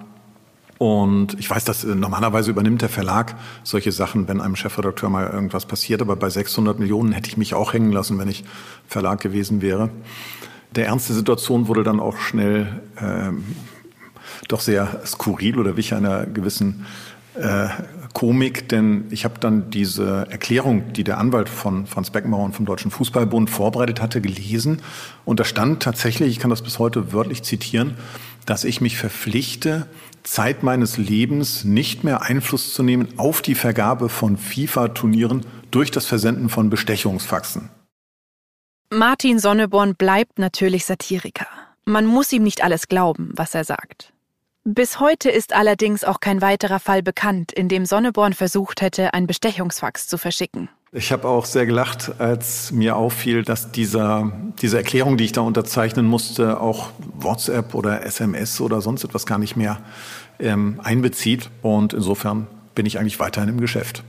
Und 0.77 1.39
ich 1.39 1.47
weiß, 1.49 1.63
dass 1.63 1.83
äh, 1.83 1.93
normalerweise 1.93 2.49
übernimmt 2.49 2.81
der 2.81 2.89
Verlag 2.89 3.35
solche 3.63 3.91
Sachen, 3.91 4.27
wenn 4.27 4.41
einem 4.41 4.55
Chefredakteur 4.55 5.09
mal 5.09 5.27
irgendwas 5.27 5.65
passiert. 5.65 6.01
Aber 6.01 6.15
bei 6.15 6.29
600 6.29 6.79
Millionen 6.79 7.11
hätte 7.11 7.29
ich 7.29 7.37
mich 7.37 7.53
auch 7.53 7.73
hängen 7.73 7.91
lassen, 7.91 8.17
wenn 8.17 8.27
ich 8.27 8.43
Verlag 8.87 9.21
gewesen 9.21 9.61
wäre. 9.61 9.89
Der 10.75 10.87
Ernst 10.87 11.09
der 11.09 11.15
Situation 11.15 11.67
wurde 11.67 11.83
dann 11.83 11.99
auch 11.99 12.17
schnell 12.17 12.81
ähm, 12.99 13.43
doch 14.47 14.61
sehr 14.61 15.01
skurril 15.05 15.59
oder 15.59 15.77
wich 15.77 15.93
einer 15.93 16.25
gewissen 16.25 16.85
äh, 17.35 17.67
Komik, 18.13 18.69
denn 18.69 19.05
ich 19.09 19.25
habe 19.25 19.39
dann 19.39 19.69
diese 19.69 20.27
Erklärung, 20.29 20.93
die 20.93 21.03
der 21.03 21.17
Anwalt 21.17 21.49
von 21.49 21.85
Franz 21.85 22.09
Beckenbauer 22.09 22.45
und 22.45 22.55
vom 22.55 22.65
Deutschen 22.65 22.91
Fußballbund 22.91 23.49
vorbereitet 23.49 24.01
hatte, 24.01 24.21
gelesen. 24.21 24.81
Und 25.25 25.39
da 25.39 25.43
stand 25.43 25.81
tatsächlich, 25.81 26.29
ich 26.29 26.39
kann 26.39 26.49
das 26.49 26.61
bis 26.61 26.79
heute 26.79 27.13
wörtlich 27.13 27.43
zitieren, 27.43 27.95
dass 28.45 28.63
ich 28.63 28.81
mich 28.81 28.97
verpflichte, 28.97 29.87
Zeit 30.23 30.63
meines 30.63 30.97
Lebens 30.97 31.63
nicht 31.63 32.03
mehr 32.03 32.21
Einfluss 32.21 32.73
zu 32.73 32.83
nehmen 32.83 33.07
auf 33.17 33.41
die 33.41 33.55
Vergabe 33.55 34.09
von 34.09 34.37
FIFA-Turnieren 34.37 35.45
durch 35.71 35.91
das 35.91 36.05
Versenden 36.05 36.49
von 36.49 36.69
Bestechungsfaxen. 36.69 37.69
Martin 38.89 39.39
Sonneborn 39.39 39.95
bleibt 39.95 40.37
natürlich 40.37 40.85
Satiriker. 40.85 41.47
Man 41.85 42.05
muss 42.05 42.31
ihm 42.31 42.43
nicht 42.43 42.63
alles 42.63 42.87
glauben, 42.87 43.31
was 43.35 43.55
er 43.55 43.63
sagt. 43.63 44.10
Bis 44.63 44.99
heute 44.99 45.31
ist 45.31 45.55
allerdings 45.55 46.03
auch 46.03 46.19
kein 46.19 46.39
weiterer 46.39 46.79
Fall 46.79 47.01
bekannt, 47.01 47.51
in 47.51 47.67
dem 47.67 47.83
Sonneborn 47.87 48.33
versucht 48.33 48.81
hätte, 48.81 49.11
ein 49.15 49.25
Bestechungsfax 49.25 50.07
zu 50.07 50.19
verschicken. 50.19 50.69
Ich 50.91 51.11
habe 51.11 51.27
auch 51.27 51.45
sehr 51.45 51.65
gelacht, 51.65 52.19
als 52.19 52.71
mir 52.71 52.95
auffiel, 52.95 53.41
dass 53.41 53.71
dieser, 53.71 54.31
diese 54.61 54.77
Erklärung, 54.77 55.17
die 55.17 55.23
ich 55.23 55.31
da 55.31 55.41
unterzeichnen 55.41 56.05
musste, 56.05 56.61
auch 56.61 56.91
WhatsApp 57.15 57.73
oder 57.73 58.05
SMS 58.05 58.61
oder 58.61 58.81
sonst 58.81 59.03
etwas 59.03 59.25
gar 59.25 59.39
nicht 59.39 59.55
mehr 59.55 59.81
ähm, 60.39 60.79
einbezieht. 60.83 61.49
Und 61.63 61.93
insofern 61.93 62.45
bin 62.75 62.85
ich 62.85 62.99
eigentlich 62.99 63.19
weiterhin 63.19 63.49
im 63.49 63.61
Geschäft. 63.61 64.03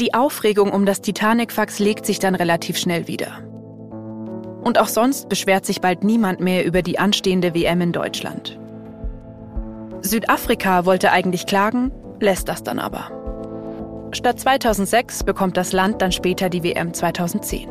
Die 0.00 0.14
Aufregung 0.14 0.72
um 0.72 0.84
das 0.84 1.00
Titanic-Fax 1.00 1.78
legt 1.78 2.06
sich 2.06 2.18
dann 2.18 2.34
relativ 2.34 2.76
schnell 2.76 3.06
wieder. 3.06 3.38
Und 4.66 4.80
auch 4.80 4.88
sonst 4.88 5.28
beschwert 5.28 5.64
sich 5.64 5.80
bald 5.80 6.02
niemand 6.02 6.40
mehr 6.40 6.64
über 6.64 6.82
die 6.82 6.98
anstehende 6.98 7.54
WM 7.54 7.80
in 7.82 7.92
Deutschland. 7.92 8.58
Südafrika 10.02 10.84
wollte 10.84 11.12
eigentlich 11.12 11.46
klagen, 11.46 11.92
lässt 12.18 12.48
das 12.48 12.64
dann 12.64 12.80
aber. 12.80 14.10
Statt 14.10 14.40
2006 14.40 15.22
bekommt 15.22 15.56
das 15.56 15.70
Land 15.70 16.02
dann 16.02 16.10
später 16.10 16.48
die 16.48 16.64
WM 16.64 16.92
2010. 16.92 17.68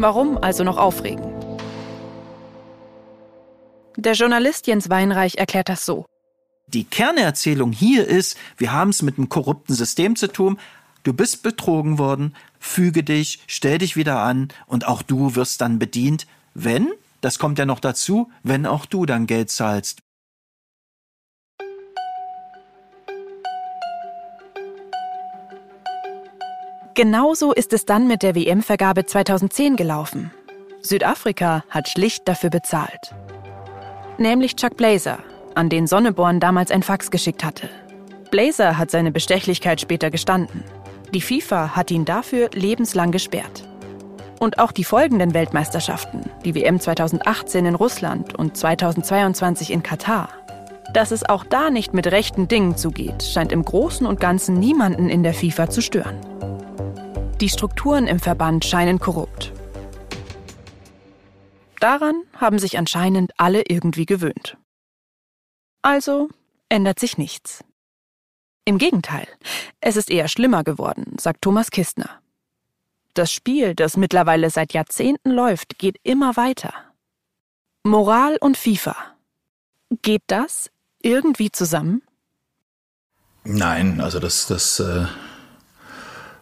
Warum 0.00 0.36
also 0.36 0.64
noch 0.64 0.78
aufregen? 0.78 1.32
Der 3.96 4.14
Journalist 4.14 4.66
Jens 4.66 4.90
Weinreich 4.90 5.38
erklärt 5.38 5.68
das 5.68 5.86
so. 5.86 6.06
Die 6.66 6.82
Kernerzählung 6.82 7.70
hier 7.70 8.08
ist, 8.08 8.36
wir 8.56 8.72
haben 8.72 8.90
es 8.90 9.02
mit 9.02 9.16
einem 9.16 9.28
korrupten 9.28 9.74
System 9.74 10.16
zu 10.16 10.26
tun, 10.26 10.58
du 11.04 11.12
bist 11.12 11.44
betrogen 11.44 11.98
worden, 11.98 12.34
füge 12.60 13.02
dich, 13.02 13.40
stell 13.48 13.78
dich 13.78 13.96
wieder 13.96 14.20
an 14.20 14.48
und 14.66 14.86
auch 14.86 15.02
du 15.02 15.34
wirst 15.34 15.60
dann 15.60 15.80
bedient, 15.80 16.26
wenn, 16.54 16.88
das 17.20 17.38
kommt 17.40 17.58
ja 17.58 17.66
noch 17.66 17.80
dazu, 17.80 18.30
wenn 18.44 18.66
auch 18.66 18.86
du 18.86 19.06
dann 19.06 19.26
Geld 19.26 19.50
zahlst. 19.50 20.00
Genauso 26.94 27.52
ist 27.52 27.72
es 27.72 27.86
dann 27.86 28.08
mit 28.08 28.22
der 28.22 28.34
WM-Vergabe 28.34 29.06
2010 29.06 29.76
gelaufen. 29.76 30.30
Südafrika 30.82 31.64
hat 31.70 31.88
schlicht 31.88 32.28
dafür 32.28 32.50
bezahlt. 32.50 33.14
Nämlich 34.18 34.56
Chuck 34.56 34.76
Blazer, 34.76 35.18
an 35.54 35.70
den 35.70 35.86
Sonneborn 35.86 36.40
damals 36.40 36.70
ein 36.70 36.82
Fax 36.82 37.10
geschickt 37.10 37.42
hatte. 37.42 37.70
Blazer 38.30 38.76
hat 38.76 38.90
seine 38.90 39.12
Bestechlichkeit 39.12 39.80
später 39.80 40.10
gestanden. 40.10 40.62
Die 41.12 41.20
FIFA 41.20 41.74
hat 41.74 41.90
ihn 41.90 42.04
dafür 42.04 42.50
lebenslang 42.52 43.10
gesperrt. 43.10 43.66
Und 44.38 44.58
auch 44.58 44.70
die 44.70 44.84
folgenden 44.84 45.34
Weltmeisterschaften, 45.34 46.30
die 46.44 46.54
WM 46.54 46.78
2018 46.78 47.66
in 47.66 47.74
Russland 47.74 48.34
und 48.36 48.56
2022 48.56 49.72
in 49.72 49.82
Katar, 49.82 50.28
dass 50.94 51.10
es 51.10 51.28
auch 51.28 51.44
da 51.44 51.70
nicht 51.70 51.94
mit 51.94 52.06
rechten 52.06 52.46
Dingen 52.46 52.76
zugeht, 52.76 53.22
scheint 53.24 53.52
im 53.52 53.64
Großen 53.64 54.06
und 54.06 54.20
Ganzen 54.20 54.54
niemanden 54.54 55.08
in 55.08 55.22
der 55.22 55.34
FIFA 55.34 55.68
zu 55.68 55.82
stören. 55.82 56.18
Die 57.40 57.48
Strukturen 57.48 58.06
im 58.06 58.20
Verband 58.20 58.64
scheinen 58.64 58.98
korrupt. 59.00 59.52
Daran 61.80 62.22
haben 62.36 62.58
sich 62.58 62.78
anscheinend 62.78 63.32
alle 63.36 63.62
irgendwie 63.66 64.06
gewöhnt. 64.06 64.56
Also 65.82 66.28
ändert 66.68 67.00
sich 67.00 67.18
nichts. 67.18 67.64
Im 68.70 68.78
Gegenteil, 68.78 69.26
es 69.80 69.96
ist 69.96 70.12
eher 70.12 70.28
schlimmer 70.28 70.62
geworden, 70.62 71.16
sagt 71.18 71.42
Thomas 71.42 71.72
Kistner. 71.72 72.20
Das 73.14 73.32
Spiel, 73.32 73.74
das 73.74 73.96
mittlerweile 73.96 74.48
seit 74.48 74.74
Jahrzehnten 74.74 75.32
läuft, 75.32 75.76
geht 75.76 75.96
immer 76.04 76.36
weiter. 76.36 76.72
Moral 77.82 78.36
und 78.40 78.56
FIFA. 78.56 78.94
Geht 80.02 80.22
das 80.28 80.70
irgendwie 81.02 81.50
zusammen? 81.50 82.02
Nein, 83.42 84.00
also 84.00 84.20
das, 84.20 84.46
das, 84.46 84.78
äh, 84.78 85.06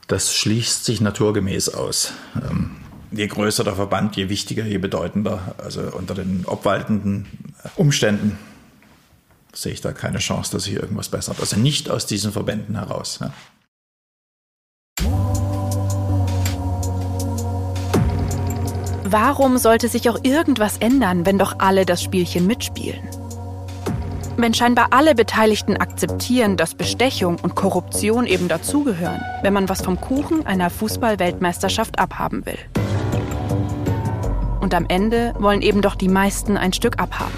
das 0.06 0.36
schließt 0.36 0.84
sich 0.84 1.00
naturgemäß 1.00 1.70
aus. 1.70 2.12
Ähm, 2.34 2.76
je 3.10 3.26
größer 3.26 3.64
der 3.64 3.76
Verband, 3.76 4.16
je 4.16 4.28
wichtiger, 4.28 4.66
je 4.66 4.76
bedeutender. 4.76 5.54
Also 5.56 5.80
unter 5.80 6.14
den 6.14 6.44
obwaltenden 6.44 7.24
Umständen 7.76 8.38
sehe 9.52 9.72
ich 9.72 9.80
da 9.80 9.92
keine 9.92 10.18
Chance, 10.18 10.52
dass 10.52 10.64
sich 10.64 10.74
irgendwas 10.74 11.08
bessert. 11.08 11.40
Also 11.40 11.56
nicht 11.56 11.90
aus 11.90 12.06
diesen 12.06 12.32
Verbänden 12.32 12.76
heraus. 12.76 13.18
Ja. 13.20 13.32
Warum 19.10 19.56
sollte 19.56 19.88
sich 19.88 20.10
auch 20.10 20.18
irgendwas 20.22 20.76
ändern, 20.78 21.24
wenn 21.24 21.38
doch 21.38 21.60
alle 21.60 21.86
das 21.86 22.02
Spielchen 22.02 22.46
mitspielen? 22.46 23.00
Wenn 24.36 24.52
scheinbar 24.52 24.88
alle 24.90 25.14
Beteiligten 25.14 25.78
akzeptieren, 25.78 26.58
dass 26.58 26.74
Bestechung 26.74 27.38
und 27.40 27.54
Korruption 27.54 28.26
eben 28.26 28.48
dazugehören, 28.48 29.22
wenn 29.42 29.54
man 29.54 29.68
was 29.70 29.80
vom 29.80 29.98
Kuchen 29.98 30.46
einer 30.46 30.68
Fußball-Weltmeisterschaft 30.68 31.98
abhaben 31.98 32.44
will. 32.44 32.58
Und 34.60 34.74
am 34.74 34.84
Ende 34.88 35.34
wollen 35.38 35.62
eben 35.62 35.80
doch 35.80 35.94
die 35.94 36.08
meisten 36.08 36.58
ein 36.58 36.74
Stück 36.74 37.00
abhaben. 37.00 37.32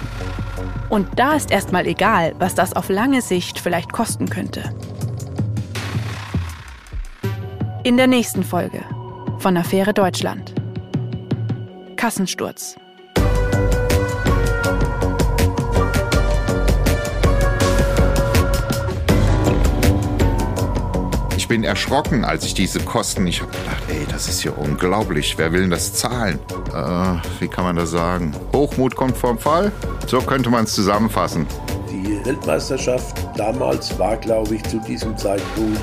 Und 0.91 1.07
da 1.17 1.35
ist 1.37 1.51
erstmal 1.51 1.87
egal, 1.87 2.35
was 2.37 2.53
das 2.53 2.73
auf 2.75 2.89
lange 2.89 3.21
Sicht 3.21 3.59
vielleicht 3.59 3.93
kosten 3.93 4.27
könnte. 4.27 4.75
In 7.85 7.95
der 7.95 8.07
nächsten 8.07 8.43
Folge 8.43 8.83
von 9.39 9.55
Affäre 9.55 9.93
Deutschland. 9.93 10.53
Kassensturz. 11.95 12.75
Ich 21.37 21.47
bin 21.47 21.63
erschrocken, 21.63 22.25
als 22.25 22.43
ich 22.43 22.53
diese 22.53 22.81
Kosten. 22.81 23.27
Ich 23.27 23.41
habe 23.41 23.51
das 24.11 24.27
ist 24.27 24.43
ja 24.43 24.51
unglaublich. 24.51 25.35
Wer 25.37 25.51
will 25.51 25.61
denn 25.61 25.69
das 25.69 25.93
zahlen? 25.93 26.39
Äh, 26.73 27.15
wie 27.39 27.47
kann 27.47 27.63
man 27.63 27.75
das 27.75 27.91
sagen? 27.91 28.33
Hochmut 28.53 28.95
kommt 28.95 29.17
vom 29.17 29.39
Fall? 29.39 29.71
So 30.07 30.19
könnte 30.21 30.49
man 30.49 30.65
es 30.65 30.73
zusammenfassen. 30.73 31.47
Die 31.89 32.19
Weltmeisterschaft 32.25 33.15
damals 33.37 33.97
war, 33.97 34.17
glaube 34.17 34.55
ich, 34.55 34.63
zu 34.63 34.79
diesem 34.79 35.17
Zeitpunkt 35.17 35.79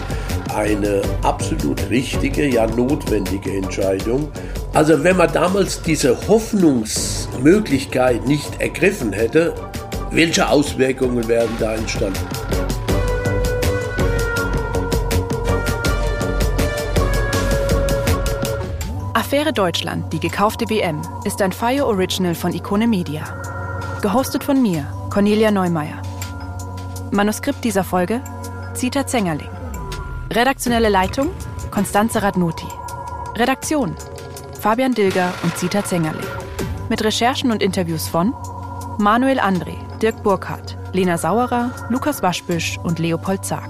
eine 0.55 1.03
absolut 1.23 1.89
richtige, 1.91 2.47
ja 2.47 2.67
notwendige 2.67 3.51
Entscheidung. 3.57 4.29
Also 4.75 5.03
wenn 5.03 5.17
man 5.17 5.33
damals 5.33 5.83
diese 5.83 6.17
Hoffnungsmöglichkeit 6.29 8.27
nicht 8.27 8.61
ergriffen 8.61 9.13
hätte, 9.13 9.55
welche 10.11 10.49
Auswirkungen 10.49 11.27
wären 11.29 11.51
da 11.59 11.75
entstanden? 11.75 12.48
Affäre 19.29 19.53
Deutschland, 19.53 20.11
die 20.15 20.21
gekaufte 20.21 20.71
WM, 20.71 21.03
ist 21.27 21.43
ein 21.43 21.53
Fire 21.53 21.85
Original 21.85 22.35
von 22.35 22.55
Ikone 22.55 22.87
Media. 22.87 23.25
Gehostet 24.01 24.43
von 24.43 24.63
mir, 24.63 24.87
Cornelia 25.11 25.51
Neumeier. 25.51 26.01
Manuskript 27.11 27.63
dieser 27.63 27.85
Folge, 27.85 28.23
Zita 28.73 29.07
Zengerling. 29.07 29.51
Redaktionelle 30.33 30.89
Leitung, 30.89 31.29
Konstanze 31.71 32.23
Radnoti. 32.23 32.65
Redaktion, 33.37 33.95
Fabian 34.63 34.95
Dilger 34.95 35.35
und 35.43 35.55
Zita 35.59 35.85
Zengerling. 35.85 36.25
Mit 36.89 37.05
Recherchen 37.05 37.51
und 37.51 37.63
Interviews 37.63 38.09
von 38.09 38.33
Manuel 38.97 39.41
André, 39.41 39.77
Dirk 39.99 40.23
Burkhardt, 40.23 40.79
Lena 40.95 41.19
Sauerer, 41.19 41.71
Lukas 41.91 42.23
Waschbüsch 42.23 42.79
und 42.83 42.99
Leopold 42.99 43.45
Zag. 43.45 43.69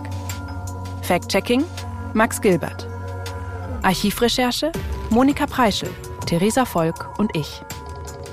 Fact-Checking, 1.03 1.65
Max 2.15 2.41
Gilbert. 2.41 2.87
Archivrecherche, 3.83 4.71
Monika 5.11 5.47
Preischel, 5.47 5.89
Theresa 6.27 6.67
Volk 6.67 7.19
und 7.19 7.35
ich. 7.35 7.63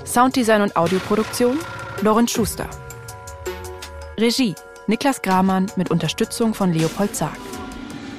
Sounddesign 0.04 0.60
und 0.60 0.76
Audioproduktion, 0.76 1.58
Lorenz 2.02 2.32
Schuster. 2.32 2.68
Regie, 4.18 4.54
Niklas 4.86 5.22
Gramann 5.22 5.72
mit 5.76 5.90
Unterstützung 5.90 6.52
von 6.52 6.74
Leopold 6.74 7.16
Zag. 7.16 7.38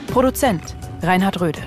Produzent, 0.07 0.75
Reinhard 1.03 1.39
Röde. 1.39 1.61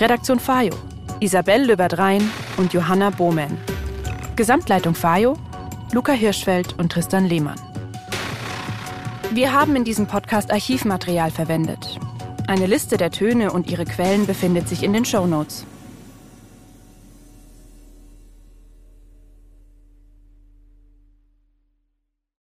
Redaktion 0.00 0.40
Fayo, 0.40 0.72
Isabel 1.20 1.66
Löbert-Rhein 1.66 2.30
und 2.56 2.72
Johanna 2.72 3.10
Bohmann. 3.10 3.58
Gesamtleitung 4.34 4.94
Fayo, 4.94 5.36
Luca 5.92 6.12
Hirschfeld 6.12 6.78
und 6.78 6.90
Tristan 6.90 7.26
Lehmann. 7.26 7.60
Wir 9.30 9.52
haben 9.52 9.76
in 9.76 9.84
diesem 9.84 10.06
Podcast 10.06 10.50
Archivmaterial 10.50 11.30
verwendet. 11.30 12.00
Eine 12.46 12.64
Liste 12.64 12.96
der 12.96 13.10
Töne 13.10 13.52
und 13.52 13.70
ihre 13.70 13.84
Quellen 13.84 14.24
befindet 14.26 14.68
sich 14.70 14.82
in 14.82 14.94
den 14.94 15.04
Show 15.04 15.26
Notes. 15.26 15.66